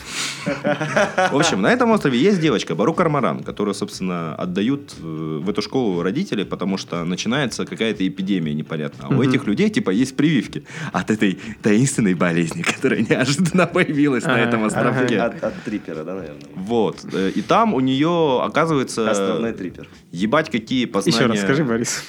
[0.45, 6.03] В общем, на этом острове есть девочка, Бару Кармаран, которую, собственно, отдают в эту школу
[6.03, 9.07] родители, потому что начинается какая-то эпидемия непонятная.
[9.09, 14.39] А у этих людей, типа, есть прививки от этой таинственной болезни, которая неожиданно появилась на
[14.39, 15.21] этом островке.
[15.21, 16.43] От, от трипера, да, наверное?
[16.55, 17.05] Вот.
[17.13, 19.89] Э, И там у нее, оказывается, Островной трипер.
[20.11, 21.17] ебать какие познания...
[21.17, 22.03] Еще раз скажи, Борис.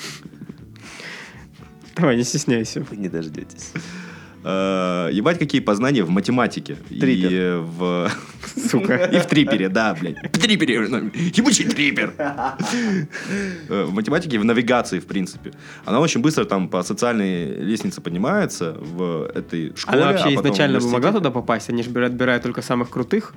[1.95, 2.86] Давай, не стесняйся.
[2.89, 3.71] Вы не дождетесь.
[4.43, 6.78] Э, Ебать какие познания в математике.
[6.89, 7.30] Трипер.
[7.32, 8.12] И в...
[8.69, 8.95] Сука.
[8.95, 10.17] И в трипере, да, блядь.
[10.34, 10.75] В трипере.
[10.75, 12.13] Ебучий трипер.
[12.17, 15.52] Э, В математике в навигации, в принципе.
[15.86, 20.02] Она очень быстро там по социальной лестнице поднимается в этой школе.
[20.02, 21.69] Она вообще а изначально могла туда попасть?
[21.69, 23.34] Они же отбирают только самых крутых.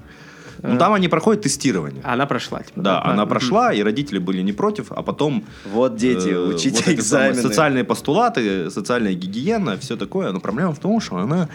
[0.62, 2.00] Ну, там они проходят тестирование.
[2.04, 2.60] А она прошла.
[2.62, 3.28] типа, Да, она Мгм.
[3.30, 5.44] прошла, и родители были не против, а потом...
[5.72, 7.42] Вот дети, э, учите вот самые экзамены.
[7.42, 10.30] социальные постулаты, социальная гигиена, все такое.
[10.32, 11.48] Но проблема в том, что она.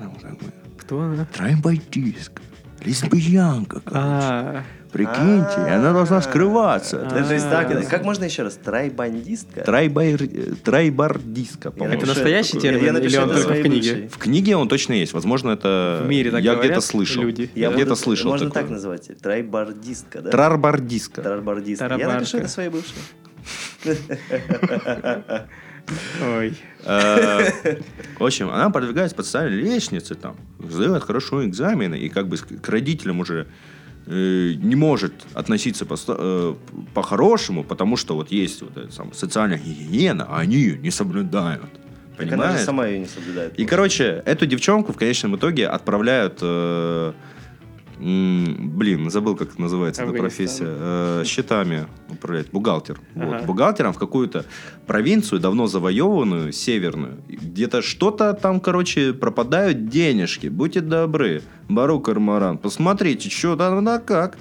[0.00, 0.54] Она вот.
[0.78, 1.26] Кто она?
[1.32, 2.44] Трайбандийская.
[2.84, 4.00] Лесбиянка, короче.
[4.02, 4.62] А,
[4.92, 7.06] Прикиньте, и она должна скрываться.
[7.10, 7.18] А.
[7.18, 7.82] Это из так, А.
[7.82, 8.54] как можно еще раз?
[8.54, 9.62] Трайбандистка?
[9.62, 10.20] Трайбайр...
[10.64, 11.96] Трайбардистка, по-моему.
[11.98, 14.08] Это настоящий термин или он только в книге?
[14.12, 15.12] В книге он точно есть.
[15.12, 16.02] Возможно, это...
[16.04, 17.22] В мире так Я где-то слышал.
[17.22, 17.50] люди?
[17.54, 19.10] Я где-то слышал Можно так называть.
[19.22, 20.30] Трайбардистка, да?
[20.30, 21.22] Трарбардистка.
[21.22, 21.94] Трарбардистка.
[21.98, 22.96] Я напишу это своей бывшей.
[26.22, 26.54] Ой.
[26.84, 27.50] Э,
[28.18, 32.68] В общем, она продвигается по социальной лестнице, там, сдает хорошо экзамены, и как бы к
[32.68, 33.46] родителям уже
[34.10, 36.54] э, не может относиться по- э,
[36.94, 41.70] по-хорошему, потому что вот есть вот эта самая социальная гигиена, а они ее не соблюдают.
[42.16, 42.64] Так она же Понимаешь?
[42.64, 43.58] сама ее не соблюдает.
[43.58, 46.38] И, короче, эту девчонку в конечном итоге отправляют...
[46.42, 47.12] э,
[48.00, 50.64] блин, забыл, как называется эта профессия.
[50.66, 52.50] Э, счетами управлять.
[52.50, 52.98] Бухгалтер.
[53.14, 54.44] Вот, бухгалтером в какую-то
[54.86, 57.18] провинцию, давно завоеванную, северную.
[57.28, 60.46] Где-то что-то там, короче, пропадают денежки.
[60.46, 61.42] Будьте добры.
[61.68, 64.36] Бару Кармаран, посмотрите, что там, да как.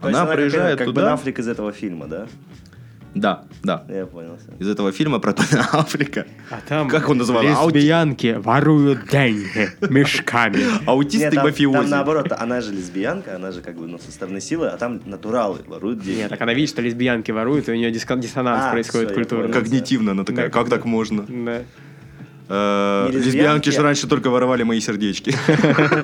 [0.00, 1.02] То Она как приезжает это, как туда.
[1.02, 2.26] Бен Аффлек из этого фильма, да?
[3.14, 3.84] Да, да.
[3.88, 4.36] Я понял.
[4.36, 4.52] всё.
[4.58, 6.26] Из этого фильма про Бена Африка.
[6.50, 7.42] А там Как он называл?
[7.42, 10.58] лесбиянки воруют деньги мешками.
[10.86, 11.76] Аутисты Нет, там, мафиози.
[11.78, 15.00] там наоборот, она же лесбиянка, она же как бы ну, со стороны силы, а там
[15.06, 16.18] натуралы воруют деньги.
[16.20, 19.52] Нет, так она видит, что лесбиянки воруют, и у нее диссонанс А, происходит всё, я.
[19.52, 20.50] Когнитивно она такая, Да.
[20.52, 21.24] как так можно?
[21.28, 21.62] Да.
[22.46, 25.34] Э, Лесбиянки лесбиянки, же раньше только воровали мои сердечки.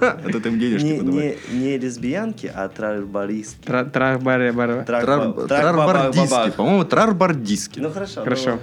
[0.00, 3.66] А тут им денежки не, лесбиянки, а трарбаристки.
[5.46, 6.50] Трарбардиски.
[6.56, 7.80] По-моему, трарбардиски.
[7.80, 8.22] Ну хорошо.
[8.22, 8.58] Хорошо.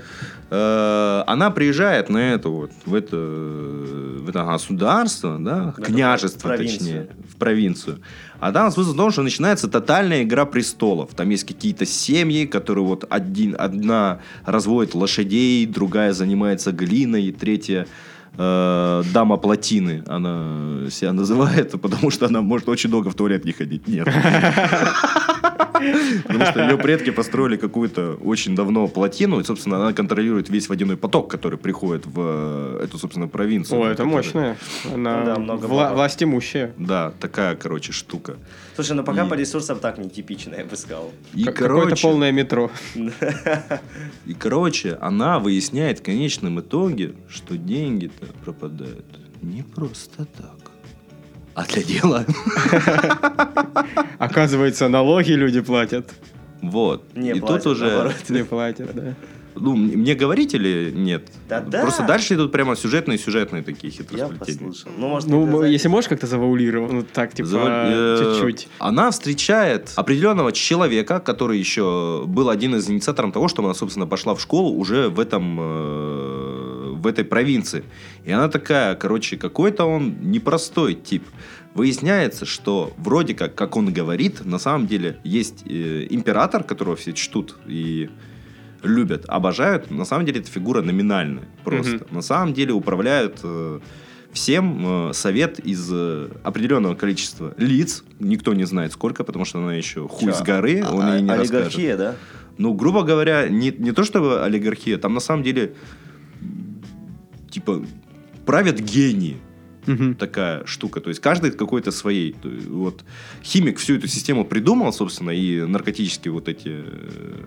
[0.50, 8.00] Э, Она приезжает на это вот, в это, в это государство, да, княжество, точнее, провинцию.
[8.40, 11.14] А там смысл в том, что начинается тотальная игра престолов.
[11.16, 17.88] Там есть какие-то семьи, которые вот один, одна разводит лошадей, другая занимается глиной, третья
[18.38, 23.52] э, дама плотины, она себя называет, потому что она может очень долго в туалет не
[23.52, 23.88] ходить.
[23.88, 24.08] Нет.
[26.24, 30.98] Потому что ее предки построили какую-то очень давно плотину, и, собственно, она контролирует весь водяной
[30.98, 33.82] поток, который приходит в э, эту, собственно, провинцию.
[33.82, 34.58] О, это мощная.
[34.94, 36.72] Она Да, много вла- власть имущая.
[36.78, 38.38] Да, такая, короче, штука.
[38.78, 41.12] Слушай, ну пока И- по ресурсам так нетипично, я бы сказал.
[41.34, 42.70] И, Как- Какое-то короче, полное метро.
[44.28, 49.04] и, короче, она выясняет в конечном итоге, что деньги-то пропадают
[49.42, 50.72] не просто так,
[51.56, 52.24] а для дела.
[54.20, 56.14] Оказывается, налоги люди платят.
[56.62, 57.04] Вот.
[57.16, 57.86] Не и платят, тут уже...
[57.88, 58.16] наоборот.
[58.30, 59.16] Не платят, да.
[59.60, 61.28] Ну, мне говорить или нет?
[61.50, 61.82] Да-да.
[61.82, 64.70] Просто дальше идут прямо сюжетные-сюжетные такие Я хитросплетения.
[64.70, 64.92] послушал.
[64.98, 68.68] Ну, может, Ну, если можешь как-то завуалировать, ну так, типа, Заваль- э, чуть-чуть.
[68.80, 74.34] Она встречает определенного человека, который еще был один из инициаторов того, что она, собственно, пошла
[74.36, 77.84] в школу уже в этом э, в этой провинции.
[78.26, 81.24] И она такая, короче, какой-то он непростой тип.
[81.74, 87.14] Выясняется, что вроде как, как он говорит, на самом деле есть э, император, которого все
[87.14, 88.10] чтут и
[88.88, 89.92] любят, обожают.
[89.92, 91.96] На самом деле это фигура номинальная просто.
[91.96, 92.06] Мгм.
[92.12, 93.80] На самом деле управляют э,
[94.34, 99.74] всем э, совет из э, определенного количества лиц, никто не знает сколько, потому что она
[99.76, 101.68] еще хуй Чё, с горы, а- он ей не а- расскажет.
[101.76, 102.16] Олигархия, да?
[102.58, 105.74] Ну, грубо говоря, не, не то чтобы олигархия, там на самом деле
[107.50, 107.86] типа
[108.46, 109.38] правят гении
[109.86, 110.16] Мгм.
[110.16, 111.00] такая штука.
[111.00, 112.36] То есть каждый какой-то своей.
[112.68, 113.06] Вот
[113.44, 117.46] химик всю эту систему придумал, собственно, и наркотические вот эти э,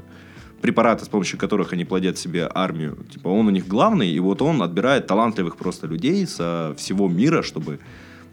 [0.61, 2.99] препараты, с помощью которых они плодят себе армию.
[3.13, 7.43] Типа он у них главный, и вот он отбирает талантливых просто людей со всего мира,
[7.43, 7.81] чтобы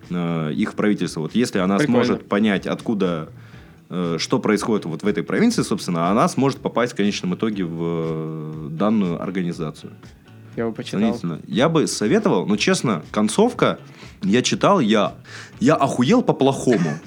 [0.09, 1.21] э, их правительство.
[1.21, 2.03] Вот если она Прикольно.
[2.03, 3.29] сможет понять, откуда
[3.89, 7.79] э, что происходит вот в этой провинции, собственно, она сможет попасть в конечном итоге в
[7.81, 9.93] э, данную организацию.
[10.55, 11.19] Я его почитал.
[11.45, 13.79] Я бы советовал, но честно, концовка,
[14.23, 15.13] я читал, я,
[15.59, 16.99] я охуел по-плохому.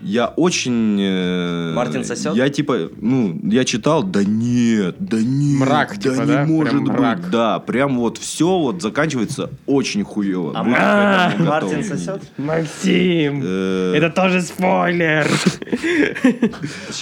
[0.00, 0.98] Я очень...
[1.00, 2.34] э, Мартин сосет?
[2.34, 5.60] Я типа, ну, я читал, да нет, да нет.
[5.60, 6.44] Мрак, да типа, не да?
[6.44, 6.92] может Прям быть.
[6.92, 7.30] мрак.
[7.30, 10.52] Да, прям вот все вот заканчивается очень хуево.
[10.54, 12.22] А Мар- Мартин сосет?
[12.36, 13.42] Максим!
[13.44, 15.26] Э, Это тоже спойлер!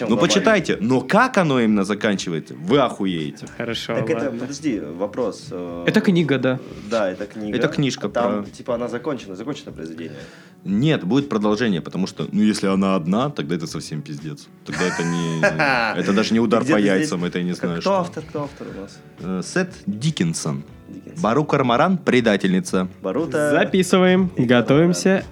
[0.09, 0.77] Ну, почитайте.
[0.81, 3.47] Но как оно именно заканчивается, вы охуеете.
[3.57, 5.49] Хорошо, Так это, подожди, вопрос.
[5.51, 6.59] э, Это книга, да.
[6.91, 7.57] Да, это книга.
[7.57, 10.19] Это книжка Там, про- типа, она закончена, закончено произведение.
[10.65, 14.47] Нет, будет продолжение, потому что, ну, если она одна, тогда это совсем пиздец.
[14.65, 15.41] Тогда это не...
[16.01, 17.99] Это даже не удар по яйцам, это я не знаю, Кто что.
[18.01, 18.99] автор, кто автор у нас?
[19.21, 20.63] Э, Сет Диккенсон.
[20.89, 21.21] Диккенс.
[21.21, 22.89] Бару Кармаран, предательница.
[23.03, 23.51] Барута.
[23.51, 25.25] Записываем, готовимся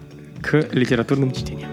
[0.43, 1.71] к литературным чтениям.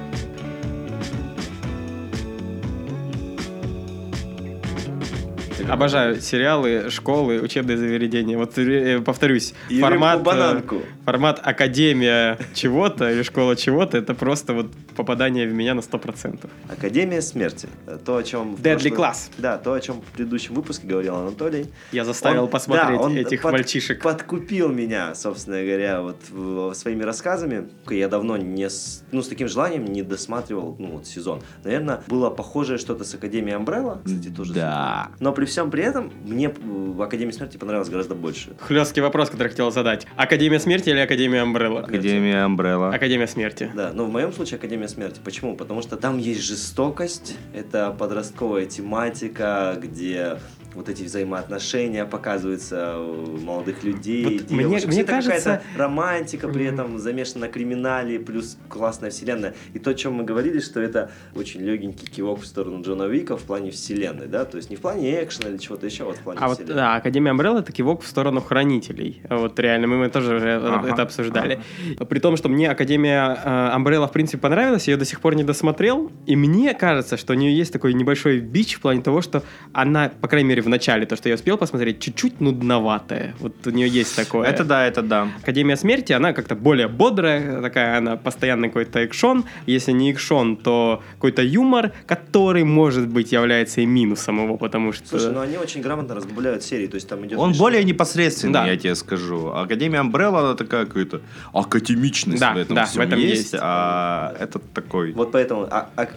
[5.70, 8.38] Обожаю сериалы, школы, учебные заведения.
[8.38, 10.82] Вот э, повторюсь, И формат, э, бананку.
[11.04, 16.50] формат академия чего-то или школа чего-то, это просто вот попадание в меня на 100%.
[16.70, 17.68] Академия смерти.
[18.06, 18.56] То, о чем...
[18.56, 19.30] Deadly прошлом- Class.
[19.38, 21.66] Да, то, о чем в предыдущем выпуске говорил Анатолий.
[21.92, 24.02] Я заставил Он- посмотреть да, он этих под- мальчишек.
[24.02, 27.68] Подкупил меня, собственно говоря, вот своими рассказами.
[27.90, 31.42] Я давно не с, ну, с таким желанием не досматривал ну, вот, сезон.
[31.66, 34.54] Наверное, было похожее что-то с Академией Umbrella, кстати, тоже.
[34.54, 35.10] Да.
[35.20, 38.56] Но при всем при этом мне э, Академия смерти понравилась гораздо больше.
[38.60, 40.06] Хлесткий вопрос, который хотел задать.
[40.16, 41.84] Академия смерти или Академия Umbrella?
[41.84, 42.94] Академия Umbrella.
[42.94, 43.72] Академия смерти.
[43.74, 45.20] Да, но в моем случае Академия смерти.
[45.24, 45.56] Почему?
[45.56, 50.38] Потому что там есть жестокость, это подростковая тематика, где
[50.78, 56.66] вот эти взаимоотношения показываются у молодых людей, Вот мне- мне это кажется- какая-то романтика, при
[56.66, 59.56] этом замешана на криминале, плюс классная вселенная.
[59.74, 63.38] И то, о чем мы говорили, что это очень легенький кивок в сторону Джона Вика
[63.38, 66.18] в плане вселенной, да, то есть не в плане экшена или чего-то еще, а вот
[66.18, 66.76] в плане А вот вселенной.
[66.76, 69.22] да, Академия Umbrella это кивок в сторону хранителей.
[69.30, 71.60] Вот реально, мы тоже уже Ага, это обсуждали.
[72.08, 75.34] При том, что мне Академия э, Umbrella в принципе понравилась, я ее до сих пор
[75.36, 76.12] не досмотрел.
[76.28, 79.42] И мне кажется, что у нее есть такой небольшой бич в плане того, что
[79.74, 83.34] она, по крайней мере, в начале, то, что я успел посмотреть, чуть-чуть нудноватая.
[83.40, 84.48] Вот у нее есть такое.
[84.48, 85.28] Это да, это да.
[85.42, 89.46] Академия смерти, она как-то более бодрая, такая, она постоянно какой-то экшон.
[89.66, 95.08] Если не экшон, то какой-то юмор, который, может быть, является и минусом его, потому что...
[95.08, 97.40] Слушай, ну они очень грамотно разбавляют серии, то есть там идет...
[97.40, 98.68] Он лишь- более непосредственный, Да.
[98.68, 99.48] я тебе скажу.
[99.54, 101.22] Академия Umbrella, она такая какая-то
[101.54, 103.56] академичность Да, в этом да, всем в этом есть, есть.
[103.60, 105.14] а этот такой...
[105.14, 106.08] Вот поэтому а- а-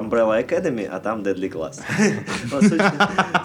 [0.00, 1.50] Umbrella Academy, а там Deadly
[2.60, 2.80] суть-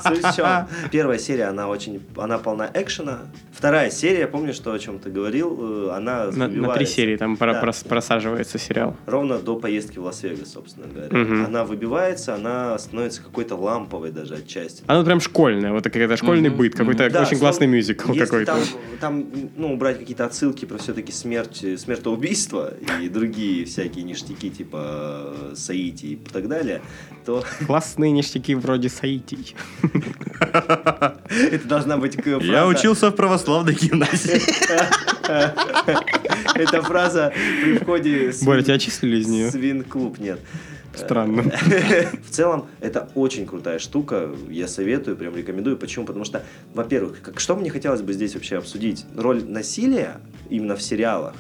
[0.04, 0.45] Суть в чем?
[0.92, 3.20] Первая серия, она очень, она полна экшена.
[3.54, 7.36] Вторая серия, помню, что о чем ты говорил, э, она На, на три серии там
[7.36, 7.62] Да.
[7.64, 8.96] прос- просаживается сериал.
[9.06, 11.18] Ровно до поездки в Лас-Вегас, собственно говоря.
[11.18, 11.46] Мгм.
[11.46, 14.84] Она выбивается, она становится какой-то ламповой даже отчасти.
[14.88, 18.46] Она прям школьная, вот какой-то школьный Мгм, быт, какой-то Да, очень классный мюзикл какой-то.
[18.46, 18.60] Там,
[19.00, 25.54] там, ну, убрать какие-то отсылки про все-таки смерть, смертоубийство и другие всякие ништяки, типа э,
[25.56, 26.82] Саити и так далее,
[27.26, 29.38] то Классные ништяки вроде Саити.
[30.40, 32.44] это должна быть фраза...
[32.44, 34.42] Я учился в православной гимназии.
[36.56, 39.52] Это фраза при входе Боря, тебя отчислили из нее?
[39.52, 40.40] свин-клуб, нет.
[40.96, 41.44] Странно.
[41.44, 44.30] В целом, это очень крутая штука.
[44.50, 45.78] Я советую, прям рекомендую.
[45.78, 46.06] Почему?
[46.06, 46.44] Потому что,
[46.74, 49.06] во-первых, как, что мне хотелось бы здесь вообще обсудить?
[49.16, 50.18] Роль насилия
[50.50, 51.34] именно в сериалах.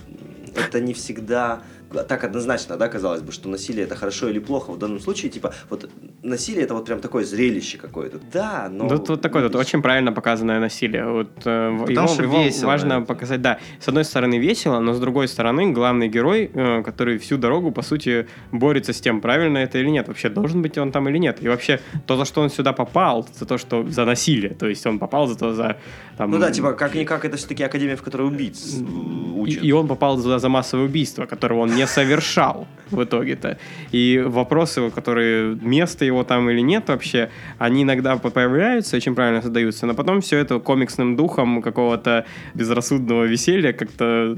[0.56, 1.62] Это не всегда
[2.04, 4.72] так однозначно, да, казалось бы, что насилие это хорошо или плохо.
[4.72, 5.90] В данном случае, типа, вот
[6.24, 8.20] насилие это вот прям такое зрелище какое-то.
[8.34, 8.86] Да, но...
[8.86, 11.06] Ну, тут такое вот очень правильно показанное насилие.
[11.06, 13.06] Вот, э, Потому его, что его весело важно это.
[13.06, 13.60] показать, да.
[13.80, 17.82] С одной стороны весело, но с другой стороны главный герой, э, который всю дорогу, по
[17.82, 20.08] сути, борется с тем, правильно это или нет.
[20.08, 21.38] Вообще, должен быть он там или нет.
[21.42, 24.54] И вообще, то, за что он сюда попал, за то, что за насилие.
[24.54, 25.78] То есть он попал за то, за...
[26.18, 29.64] Там, Ну да, типа, как-никак, это все-таки академия, в которой убийц э, И, учат.
[29.64, 33.58] и он попал за, за массовое убийство, которого он не совершал в итоге-то.
[33.92, 39.42] И вопросы, которые место его там или нет вообще, они иногда по- появляются, очень правильно
[39.42, 44.38] создаются, но потом все это комиксным духом какого-то безрассудного веселья как-то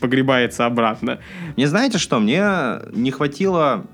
[0.00, 1.18] погребается обратно.
[1.56, 2.18] Не знаете что?
[2.18, 3.84] Мне не хватило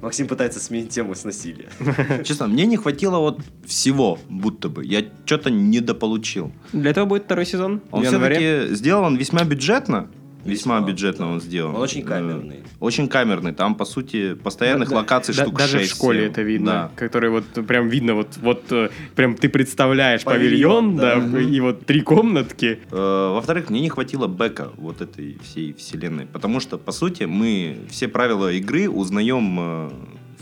[0.00, 1.68] Максим пытается сменить тему с насилия.
[2.24, 4.84] Честно, мне не хватило вот всего, будто бы.
[4.84, 6.52] Я что-то недополучил.
[6.72, 10.08] Для этого будет второй сезон Он все-таки сделан весьма бюджетно.
[10.44, 11.32] Весьма бюджетно да.
[11.32, 11.74] он сделан.
[11.74, 12.62] Он очень Э, камерный.
[12.80, 13.52] Очень камерный.
[13.52, 16.90] Там, по сути, постоянных Да, да, локаций да, штук Даже 6 в школе это видно,
[16.96, 21.40] которые вот прям видно, вот, вот э, прям ты представляешь павильон, Павильон, да, да.
[21.40, 22.78] и вот три комнатки.
[22.90, 26.26] Э, Во-вторых, мне не хватило бэка вот этой всей вселенной.
[26.26, 29.90] Потому что, по сути, мы все правила игры узнаем э,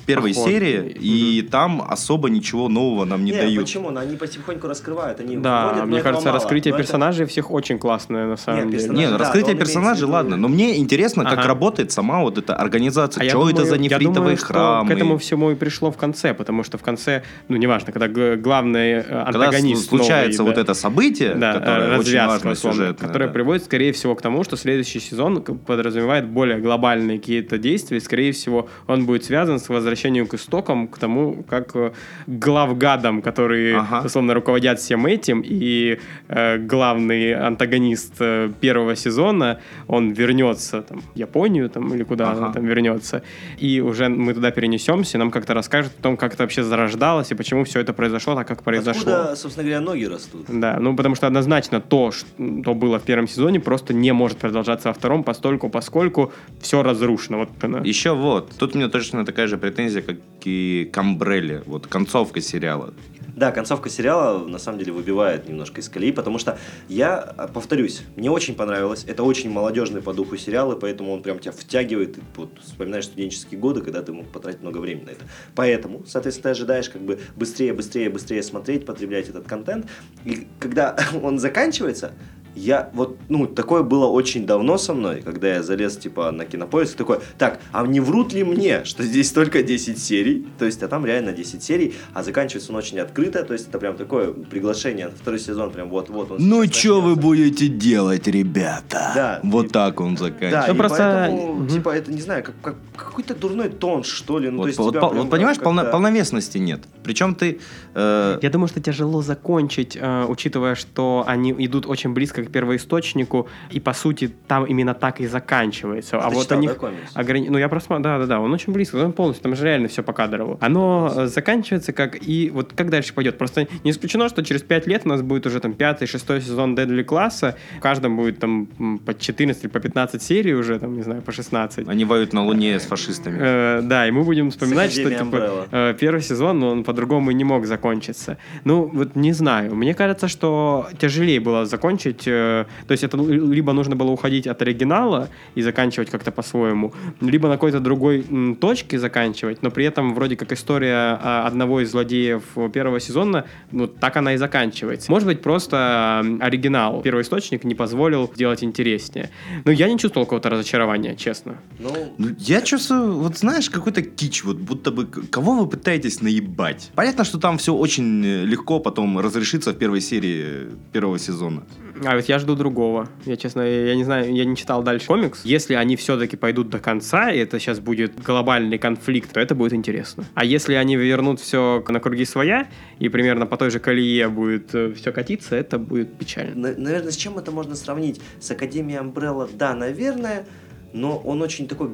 [0.07, 0.51] первой Охотно.
[0.53, 3.65] серии, и там особо ничего нового нам не Не, дают.
[3.65, 3.91] почему?
[3.91, 5.21] Но они потихоньку раскрывают.
[5.21, 6.39] Они Да, вводят, мне кажется, мало.
[6.39, 8.79] раскрытие это- персонажей всех очень классное на самом Нет, деле.
[8.83, 10.37] персонажи- Не, ну, да, раскрытие персонажей, ладно.
[10.37, 11.49] Но мне интересно, как Ага.
[11.49, 13.25] работает сама вот эта организация.
[13.25, 14.89] А что это думаю- за нефритовые думаю, храмы?
[14.89, 18.93] К этому всему и пришло в конце, потому что в конце, ну, неважно, когда главный
[18.93, 22.95] э, Когда антагонист слу- случается новый, вот да, это событие, да, которое очень важно сюжетное,
[23.09, 23.35] которая да.
[23.35, 27.97] приводит, скорее всего, к тому, что следующий сезон подразумевает более глобальные какие-то действия.
[27.97, 31.93] и, Скорее всего, он будет связан с возвращением к истокам, к тому, как э,
[32.27, 34.03] главгадам, которые, Ага.
[34.07, 41.19] условно, руководят всем этим, и э, главный антагонист э, первого сезона, он вернется там, в
[41.19, 42.47] Японию там, или куда Ага.
[42.47, 43.23] он там вернется,
[43.59, 47.35] и уже мы туда перенесемся, нам как-то расскажут о том, как это вообще зарождалось, и
[47.35, 49.13] почему все это произошло так, как произошло.
[49.13, 50.47] Откуда, собственно говоря, ноги растут?
[50.49, 54.89] Да, ну потому что однозначно то, что было в первом сезоне, просто не может продолжаться
[54.89, 57.39] во втором, постольку, поскольку все разрушено.
[57.39, 57.87] Вот.
[57.87, 62.41] Еще вот, тут у меня точно такая же претензия, как и к Амбрелле, вот концовка
[62.41, 62.95] сериала.
[63.37, 68.01] Да, концовка сериала на самом деле выбивает немножко из колеи, потому что я, а, повторюсь,
[68.17, 69.05] мне очень понравилось.
[69.07, 72.15] Это очень молодежный по духу сериал, и поэтому он прям тебя втягивает.
[72.15, 75.27] Ты вот вспоминаешь студенческие годы, когда ты мог потратить много времени на это.
[75.55, 79.87] Поэтому, соответственно, ты ожидаешь как бы быстрее, быстрее, быстрее смотреть, потреблять этот контент.
[80.25, 82.13] И когда он заканчивается,
[82.57, 86.97] я вот, ну, такое было очень давно со мной, когда я залез, типа, на кинопоиск,
[86.97, 90.47] такой, так, а не врут ли мне, что здесь только 10 серий?
[90.59, 93.79] То есть, а там реально 10 серий, а заканчивается он очень открыто, то есть, это
[93.79, 99.13] прям такое приглашение на второй сезон, прям вот-вот он Ну что вы будете делать, ребята?
[99.15, 99.41] Да.
[99.43, 100.69] Вот И- так он Да, заканчивает.
[100.69, 101.69] Ну, и просто- поэтому, Мгм.
[101.69, 104.79] типа, это, не знаю, как, как- какой-то дурной тон, что ли, ну, то Вот, есть,
[104.79, 106.81] вот прям вот понимаешь, как-то- полно- полновесности нет.
[107.05, 107.61] Причем ты...
[107.95, 113.49] э, Я думаю, что тяжело закончить, э, учитывая, что они идут очень близко к первоисточнику,
[113.71, 116.19] и по сути там именно так и заканчивается.
[116.19, 117.15] А а ты вот читал, у да, них комикс?
[117.15, 117.99] ограни- Ну, я просто...
[117.99, 120.59] Да, да, да, он очень близко, он полностью, там же реально все по кадрову.
[120.61, 122.17] Оно э, заканчивается как...
[122.27, 123.39] И вот как дальше пойдет?
[123.39, 126.75] Просто не исключено, что через пять лет у нас будет уже там пятый, шестой сезон
[126.75, 128.67] Deadly класса, в каждом будет там
[129.05, 131.89] по 14 или по 15 серий уже, там, не знаю, по 16.
[131.89, 133.39] Они воюют на Луне с фашистами.
[133.41, 137.45] Э, да, и мы будем вспоминать, что типа э, первый сезон, но он по-другому не
[137.45, 138.39] мог закончиться.
[138.65, 139.75] Ну, вот не знаю.
[139.75, 142.27] Мне кажется, что тяжелее было закончить.
[142.37, 147.49] Э, то есть это либо нужно было уходить от оригинала и заканчивать как-то по-своему, либо
[147.49, 148.25] на какой-то другой
[148.61, 153.87] точке заканчивать, но при этом вроде как история а, одного из злодеев первого сезона, ну,
[153.87, 155.11] так она и заканчивается.
[155.11, 159.31] Может быть, просто оригинал, первоисточник не позволил сделать интереснее.
[159.65, 161.57] Но я не чувствовал какого-то разочарования, честно.
[161.79, 166.91] Ну, Ну, я чувствую, вот знаешь, какой-то кич, вот будто бы, кого вы пытаетесь наебать?
[166.95, 171.63] Понятно, что там все очень э, легко потом разрешится в первой серии э, первого сезона.
[172.05, 173.09] А вот я жду другого.
[173.25, 175.45] Я, честно, я не знаю, я не читал дальше комикс.
[175.45, 179.73] Если они все-таки пойдут до конца, и это сейчас будет глобальный конфликт, то это будет
[179.73, 180.25] интересно.
[180.35, 184.69] А если они вернут все на круги своя, и примерно по той же колее будет
[184.97, 186.55] все катиться, это будет печально.
[186.73, 188.21] На- наверное, с чем это можно сравнить?
[188.41, 190.45] С Академией Umbrella, да, наверное,
[190.93, 191.91] но он очень такой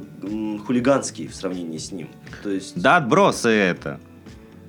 [0.67, 2.09] хулиганский в сравнении с ним.
[2.43, 2.81] То есть...
[2.81, 4.01] Да, отбросы это.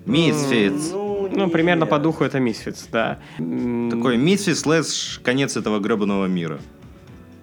[0.06, 0.92] Мисфиц.
[0.92, 3.20] Ну, Ну, примерно по духу это Misfits, да.
[3.38, 6.60] Такой Мисфиц слэш конец этого гребаного мира.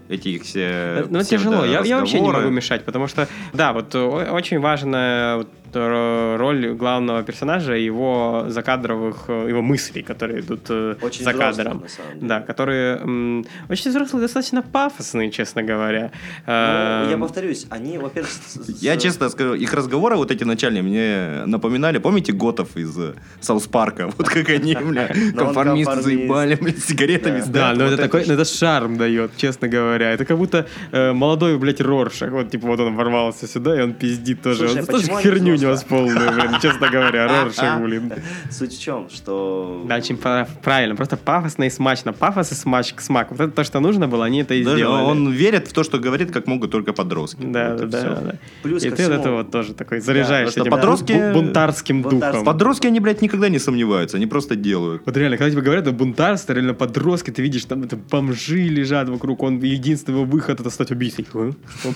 [0.09, 1.65] Эти все Ну, тяжело.
[1.65, 6.73] Я, я вообще не могу мешать, потому что, да, вот о- очень вот, ро- роль
[6.75, 11.81] главного персонажа, его закадровых, э, его мыслей, которые идут э, Очень за взрослых, кадром.
[11.83, 12.29] на самом деле.
[12.29, 16.11] Да, которые м, очень взрослые, достаточно пафосные, честно говоря.
[16.47, 18.31] Ну, я Эм, повторюсь, они, во-первых...
[18.31, 23.15] с- Я честно скажу, их разговоры вот эти начальные мне напоминали, помните готов из э,
[23.41, 24.11] Саус Парка?
[24.19, 26.03] Вот как они, бля, конформисты конформист.
[26.03, 27.43] заебали, бля, с сигаретами.
[27.47, 27.73] Да.
[27.75, 30.13] Но это такой, ну, это шарм дает, честно говоря.
[30.13, 32.31] Это как будто молодой, блядь, Роршах.
[32.33, 34.69] Вот, типа, вот он ворвался сюда, и он пиздит тоже.
[34.69, 36.03] Он почему тоже херню взрослые?
[36.03, 38.13] унес полную, блин, честно говоря, Роршах, блин.
[38.51, 39.85] Суть в чем, что...
[39.89, 42.13] Да, очень пра- правильно, просто пафосно и смачно.
[42.13, 43.31] Пафос и смач, смак.
[43.31, 44.83] Вот это то, что нужно было, они это и сделали.
[45.03, 47.43] он верит в то, что говорит, как могут только подростки.
[47.43, 48.35] Да, да, да.
[48.63, 52.45] Плюс и ты от этого тоже такой заряжаешь потому этим что подростки- бу- бунтарским духом.
[52.45, 55.03] Подростки, они, блядь, никогда не сомневаются, они просто делают.
[55.07, 59.09] Вот реально, когда тебе говорят, это бунтарство, реально подростки, ты видишь, там это бомжи лежат
[59.09, 61.27] вокруг, он единственный его выход это стать убийцей.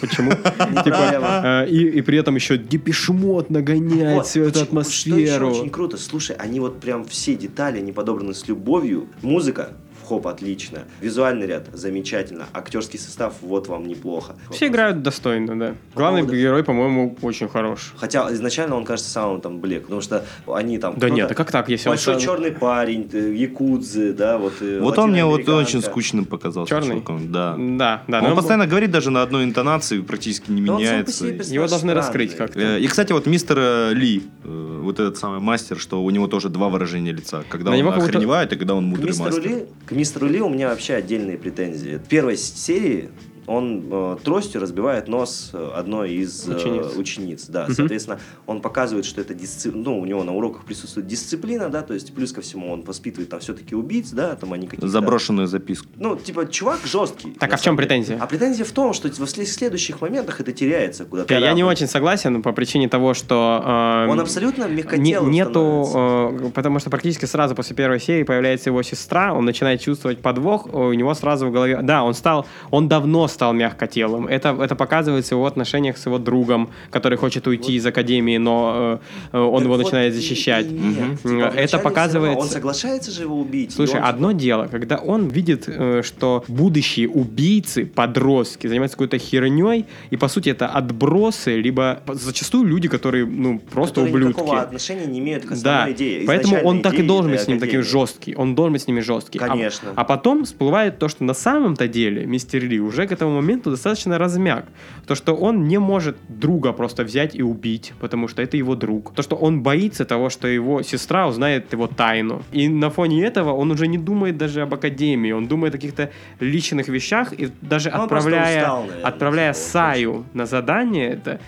[0.01, 0.31] Почему?
[0.85, 5.35] Типа, э, и и при этом еще депешмот нагоняет Вот, всю эту почему- Что еще
[5.35, 5.51] атмосферу.
[5.51, 9.09] очень круто, слушай, они вот прям все детали, они подобраны с любовью.
[9.23, 9.73] Музыка
[10.07, 14.35] хоп отлично, визуальный ряд замечательно, актерский состав вот вам неплохо.
[14.51, 15.75] Все играют достойно, да.
[15.95, 17.93] Главный поводу- герой, по-моему, очень хорош.
[17.97, 20.95] Хотя изначально он кажется самым там блек, потому что они там...
[20.97, 24.55] Да нет, а как так, если он Большой сам- черный парень, э, якудзы, да, вот.
[24.61, 26.69] э, Вот он мне вот очень скучным показался.
[26.69, 26.97] Черный?
[26.97, 27.57] чуваком, Да.
[27.59, 28.21] Да, да.
[28.23, 31.27] он но постоянно говорит даже на одной интонации, практически не Да он меняется.
[31.27, 31.95] Его должны странный.
[31.95, 32.61] раскрыть как-то.
[32.61, 36.69] Э, И, кстати, вот мистер Ли, вот этот самый мастер, что у него тоже два
[36.69, 37.45] выражения лица.
[37.49, 39.43] Когда На он охреневает и когда он К мудрый мастер.
[39.43, 39.65] Ли,
[39.95, 41.99] к мистеру Ли у меня вообще отдельные претензии.
[41.99, 43.11] В первой серии
[43.47, 46.97] он э, тростью разбивает нос э, одной из э, Учениц.
[46.97, 47.75] учениц, да, Мгм.
[47.75, 51.95] соответственно, он показывает, что это дисциплина, ну, у него на уроках присутствует дисциплина, да, то
[51.95, 54.89] есть плюс ко всему он воспитывает там все-таки убийц, да, там они какие-то...
[54.89, 55.89] Заброшенную записку.
[55.97, 57.33] Ну, типа, чувак жесткий.
[57.33, 58.19] Так, а в чем претензия?
[58.21, 61.35] А претензия в том, что след- следующих моментах это теряется куда-то.
[61.35, 61.73] Я не Рамы.
[61.73, 63.63] очень согласен по причине того, что...
[64.07, 68.71] э, Он абсолютно не- мягкотелым нету, э, потому что практически сразу после первой серии появляется
[68.71, 72.89] его сестра, он начинает чувствовать подвох, у него сразу в голове, да, он стал, он
[72.89, 77.75] давно стал мягкотелым, это, это показывается в его отношениях с его другом, который хочет уйти
[77.75, 79.01] из академии, но
[79.33, 80.67] э, он Так его вот начинает и- защищать.
[80.67, 81.25] и нет.
[81.25, 81.39] Мгм.
[81.51, 83.71] Типа, Это показывается- Он соглашается же его убить.
[83.71, 88.97] и Слушай, он, одно типа, дело, когда он видит, э, что будущие убийцы, подростки, занимаются
[88.97, 94.39] какой-то херней, и по сути это отбросы, либо зачастую люди, которые, ну, просто которые ублюдки.
[94.41, 96.25] никакого отношения не имеют к Да, основной идее.
[96.27, 98.35] поэтому он так и должен быть с ним таким жесткий.
[98.37, 99.39] Он должен быть с ними жесткий.
[99.39, 99.91] А- Конечно.
[99.97, 104.19] А, потом всплывает то, что на самом-то деле мистер Ли уже к этому моменту достаточно
[104.19, 104.65] размяк.
[105.07, 109.13] То, что он не может друга просто взять и убить, потому что это его друг.
[109.15, 112.43] То, что он боится того, что его сестра узнает его тайну.
[112.53, 116.11] И на фоне этого он уже не думает даже об академии, он думает о каких-то
[116.41, 121.41] личных вещах и даже Ну, он отправляя, устал, наверное, отправляя Саю на задание, это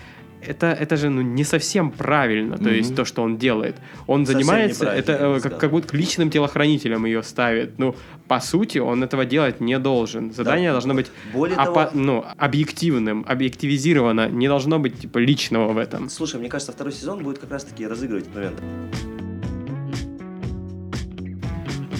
[0.47, 3.75] это, это же ну, не совсем правильно, то есть то, что он делает.
[4.07, 7.77] Он Совсем занимается, это э, как, как будто личным телохранителям ее ставит.
[7.79, 7.95] Ну,
[8.27, 10.31] по сути, он этого делать не должен.
[10.31, 10.73] Задание Да.
[10.73, 16.09] должно быть Более опа- того- ну, объективным, объективизировано, не должно быть типа личного в этом.
[16.09, 18.61] Слушай, мне кажется, второй сезон будет как раз-таки разыгрывать этот момент.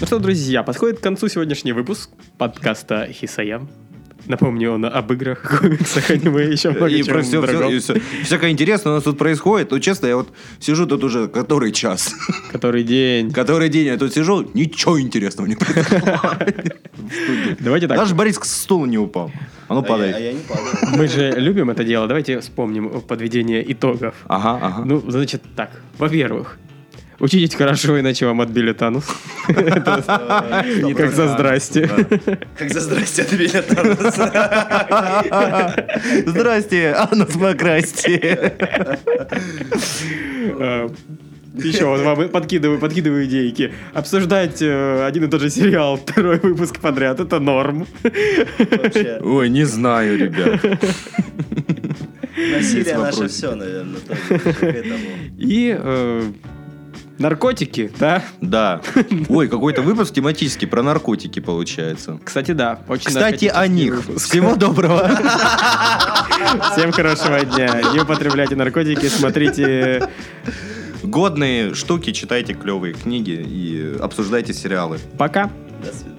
[0.00, 3.68] Ну что, друзья, подходит к концу сегодняшний выпуск подкаста Хисаям.
[4.28, 7.70] Напомню он об играх, комиксах, аниме и еще много И про все, другого,
[8.22, 9.70] всякое интересное у нас тут происходит.
[9.70, 10.28] Ну, честно, я вот
[10.60, 12.14] сижу тут уже который час.
[12.52, 13.32] который день.
[13.32, 16.76] Который день я тут сижу, ничего интересного не происходит.
[17.60, 17.96] Давайте так.
[17.96, 19.32] Даже Борис к стулу не упал.
[19.68, 20.24] А ну А я, а падай.
[20.24, 20.98] я не падаю.
[20.98, 22.06] Мы же любим это дело.
[22.06, 24.14] Давайте вспомним подведение итогов.
[24.26, 24.82] Ага, ага.
[24.84, 25.70] Ну, значит, так.
[25.98, 26.58] Во-первых,
[27.20, 29.04] учитесь хорошо, иначе вам отбили танус.
[29.46, 31.88] Как за здрасте.
[32.56, 34.26] Как за здрасте отбили от Таноса.
[36.26, 38.52] Здрасте, анус покрасьте.
[40.60, 40.88] Э,
[41.54, 43.72] Еще вот вам подкидываю, подкидываю идейки.
[43.94, 47.86] Обсуждать э, один и тот же сериал второй выпуск подряд это норм.
[48.02, 49.20] Вообще.
[49.22, 50.60] Ой, не знаю, ребят.
[52.36, 54.00] Насилие наше все, наверное.
[55.36, 56.22] И э,
[57.18, 58.22] наркотики, да?
[58.40, 58.80] Да.
[59.28, 62.18] Ой, какой-то выпуск тематический про наркотики получается.
[62.24, 62.80] Кстати, да.
[62.88, 63.96] Очень Кстати, о них.
[64.06, 64.28] выпуск.
[64.28, 65.08] Всего доброго.
[66.72, 67.80] Всем хорошего дня.
[67.92, 70.08] Не употребляйте наркотики, смотрите
[71.02, 74.98] Годные штуки, читайте клевые книги и обсуждайте сериалы.
[75.16, 75.50] Пока.
[75.84, 76.17] До свидания.